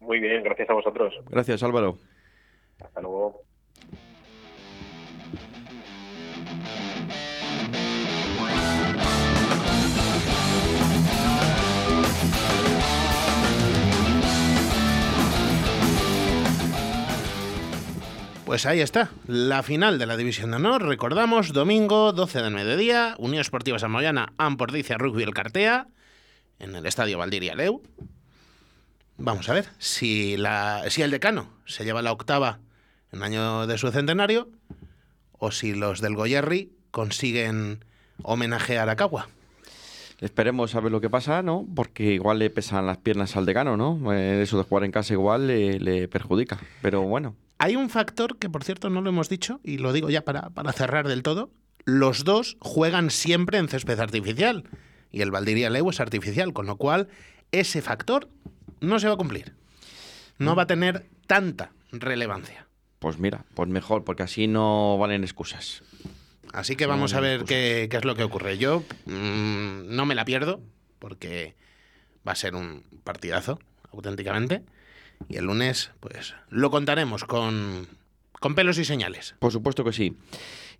Muy 0.00 0.20
bien, 0.20 0.42
gracias 0.42 0.68
a 0.68 0.74
vosotros. 0.74 1.14
Gracias, 1.30 1.62
Álvaro. 1.62 1.96
Hasta 2.80 3.00
luego. 3.00 3.42
Pues 18.58 18.66
ahí 18.66 18.80
está, 18.80 19.12
la 19.28 19.62
final 19.62 20.00
de 20.00 20.06
la 20.06 20.16
División 20.16 20.50
de 20.50 20.56
Honor. 20.56 20.82
Recordamos, 20.82 21.52
domingo, 21.52 22.12
12 22.12 22.42
del 22.42 22.52
mediodía, 22.52 23.14
Unión 23.18 23.40
Esportiva 23.40 23.78
Samoyana, 23.78 24.32
Ampordicia 24.36 24.98
Rugby 24.98 25.22
El 25.22 25.32
Cartea, 25.32 25.86
en 26.58 26.74
el 26.74 26.84
Estadio 26.84 27.18
Valdiria 27.18 27.54
Leu. 27.54 27.82
Vamos 29.16 29.48
a 29.48 29.52
ver 29.52 29.66
si, 29.78 30.36
la, 30.36 30.82
si 30.88 31.02
el 31.02 31.12
decano 31.12 31.52
se 31.66 31.84
lleva 31.84 32.02
la 32.02 32.10
octava 32.10 32.58
en 33.12 33.22
año 33.22 33.68
de 33.68 33.78
su 33.78 33.92
centenario 33.92 34.48
o 35.38 35.52
si 35.52 35.72
los 35.72 36.00
del 36.00 36.16
Goyerri 36.16 36.72
consiguen 36.90 37.84
homenajear 38.24 38.88
a 38.88 38.96
Cagua. 38.96 39.28
Esperemos 40.20 40.74
a 40.74 40.80
ver 40.80 40.90
lo 40.90 41.00
que 41.00 41.08
pasa, 41.08 41.44
¿no? 41.44 41.64
Porque 41.76 42.14
igual 42.14 42.40
le 42.40 42.50
pesan 42.50 42.86
las 42.86 42.98
piernas 42.98 43.36
al 43.36 43.46
decano, 43.46 43.76
¿no? 43.76 44.12
Eh, 44.12 44.42
eso 44.42 44.58
de 44.58 44.64
jugar 44.64 44.82
en 44.82 44.90
casa 44.90 45.12
igual 45.12 45.46
le, 45.46 45.78
le 45.78 46.08
perjudica. 46.08 46.58
Pero 46.82 47.02
bueno, 47.02 47.36
Hay 47.58 47.76
un 47.76 47.90
factor 47.90 48.38
que, 48.38 48.48
por 48.48 48.64
cierto, 48.64 48.88
no 48.88 49.00
lo 49.00 49.10
hemos 49.10 49.28
dicho, 49.28 49.60
y 49.64 49.78
lo 49.78 49.92
digo 49.92 50.10
ya 50.10 50.22
para, 50.24 50.50
para 50.50 50.72
cerrar 50.72 51.08
del 51.08 51.22
todo. 51.22 51.50
Los 51.84 52.24
dos 52.24 52.56
juegan 52.60 53.10
siempre 53.10 53.58
en 53.58 53.68
césped 53.68 53.98
artificial. 53.98 54.64
Y 55.10 55.22
el 55.22 55.30
Valdiria 55.30 55.70
Leu 55.70 55.90
es 55.90 56.00
artificial, 56.00 56.52
con 56.52 56.66
lo 56.66 56.76
cual 56.76 57.08
ese 57.50 57.82
factor 57.82 58.28
no 58.80 58.98
se 59.00 59.08
va 59.08 59.14
a 59.14 59.16
cumplir. 59.16 59.54
No 60.38 60.54
va 60.54 60.64
a 60.64 60.66
tener 60.66 61.06
tanta 61.26 61.72
relevancia. 61.90 62.66
pues 62.98 63.18
mira, 63.18 63.44
pues 63.54 63.68
mejor, 63.68 64.04
porque 64.04 64.22
así 64.22 64.46
no 64.46 64.98
valen 64.98 65.22
excusas. 65.24 65.82
Así 66.52 66.76
que 66.76 66.86
vamos 66.86 67.14
a 67.14 67.20
ver 67.20 67.44
qué, 67.44 67.88
qué 67.90 67.96
es 67.96 68.04
lo 68.04 68.14
que 68.14 68.24
ocurre. 68.24 68.58
Yo 68.58 68.82
mm, 69.06 69.94
no 69.94 70.06
me 70.06 70.14
la 70.14 70.24
pierdo, 70.24 70.60
porque 70.98 71.54
va 72.26 72.32
a 72.32 72.36
ser 72.36 72.54
un 72.54 72.82
partidazo, 73.04 73.58
auténticamente. 73.92 74.62
Y 75.28 75.36
el 75.36 75.44
lunes, 75.46 75.90
pues, 76.00 76.34
lo 76.48 76.70
contaremos 76.70 77.24
con, 77.24 77.86
con 78.40 78.54
pelos 78.54 78.78
y 78.78 78.84
señales. 78.84 79.34
Por 79.38 79.52
supuesto 79.52 79.84
que 79.84 79.92
sí. 79.92 80.16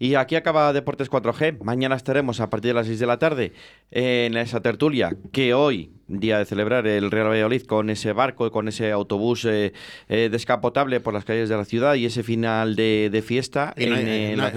Y 0.01 0.14
aquí 0.14 0.37
acaba 0.37 0.72
Deportes 0.72 1.11
4G. 1.11 1.59
Mañana 1.64 1.96
estaremos 1.96 2.38
a 2.40 2.48
partir 2.51 2.68
de 2.70 2.74
las 2.74 2.87
6 2.87 3.01
de 3.01 3.07
la 3.07 3.18
tarde 3.18 3.53
en 3.90 4.37
esa 4.37 4.61
tertulia 4.61 5.11
que 5.33 5.55
hoy, 5.55 5.90
día 6.07 6.38
de 6.38 6.44
celebrar 6.44 6.87
el 6.87 7.11
Real 7.11 7.27
Valladolid 7.29 7.62
con 7.64 7.90
ese 7.90 8.12
barco 8.12 8.46
y 8.46 8.51
con 8.53 8.68
ese 8.68 8.92
autobús 8.92 9.44
eh, 9.44 9.72
eh, 10.09 10.29
descapotable 10.31 11.01
por 11.01 11.14
las 11.14 11.24
calles 11.24 11.48
de 11.48 11.57
la 11.57 11.64
ciudad 11.64 11.94
y 11.96 12.07
ese 12.07 12.22
final 12.22 12.77
de, 12.77 13.09
de 13.11 13.22
fiesta 13.22 13.74
Y 13.77 13.85
en, 13.85 13.90
no 13.90 13.96
hay- 13.96 14.03
en 14.09 14.37
no 14.37 14.42
la. 14.44 14.51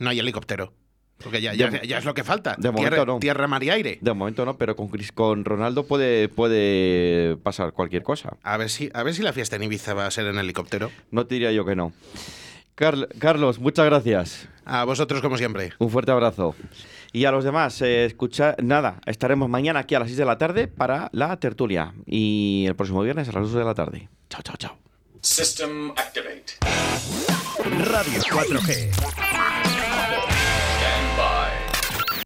No 0.00 0.10
hay 0.10 0.18
helicóptero. 0.18 0.72
Porque 1.22 1.40
ya, 1.40 1.54
ya, 1.54 1.70
De- 1.70 1.86
ya 1.86 1.98
es 1.98 2.04
lo 2.04 2.12
que 2.12 2.24
falta. 2.24 2.56
de 2.58 2.70
momento 2.70 2.90
tierra, 2.96 3.04
no. 3.06 3.18
tierra, 3.18 3.46
mar 3.46 3.62
y 3.62 3.70
aire. 3.70 3.98
De 4.00 4.12
momento 4.12 4.44
no, 4.44 4.56
pero 4.56 4.74
con, 4.76 5.44
Ronaldo 5.44 5.86
puede, 5.86 6.28
puede 6.28 7.36
pasar 7.36 7.72
cualquier 7.72 8.02
cosa. 8.02 8.36
A 8.42 8.56
ver, 8.56 8.68
si, 8.68 8.90
a 8.92 9.02
ver 9.02 9.14
si 9.14 9.22
la 9.22 9.32
fiesta 9.32 9.56
en 9.56 9.62
Ibiza 9.62 9.94
va 9.94 10.06
a 10.06 10.10
ser 10.10 10.26
en 10.26 10.38
helicóptero. 10.38 10.90
No 11.10 11.26
te 11.26 11.36
diría 11.36 11.52
yo 11.52 11.64
que 11.64 11.76
no. 11.76 11.92
Carl- 12.74 13.08
Carlos, 13.20 13.58
muchas 13.60 13.86
gracias. 13.86 14.48
A 14.64 14.84
vosotros, 14.84 15.20
como 15.22 15.38
siempre. 15.38 15.72
Un 15.78 15.90
fuerte 15.90 16.10
abrazo. 16.10 16.56
Y 17.12 17.24
a 17.26 17.30
los 17.30 17.44
demás, 17.44 17.80
eh, 17.82 18.04
escucha, 18.06 18.56
nada, 18.60 19.00
estaremos 19.06 19.48
mañana 19.48 19.78
aquí 19.80 19.94
a 19.94 20.00
las 20.00 20.08
6 20.08 20.18
de 20.18 20.24
la 20.24 20.36
tarde 20.36 20.66
para 20.66 21.08
la 21.12 21.36
tertulia. 21.38 21.94
Y 22.06 22.64
el 22.66 22.74
próximo 22.74 23.02
viernes 23.02 23.28
a 23.28 23.32
las 23.32 23.44
2 23.44 23.52
de 23.54 23.64
la 23.64 23.74
tarde. 23.74 24.08
Chao, 24.28 24.42
chao, 24.42 24.56
chao. 24.56 24.76
System 25.20 25.90
activate. 25.92 26.54
Radio 27.84 28.20
4G. 28.20 28.90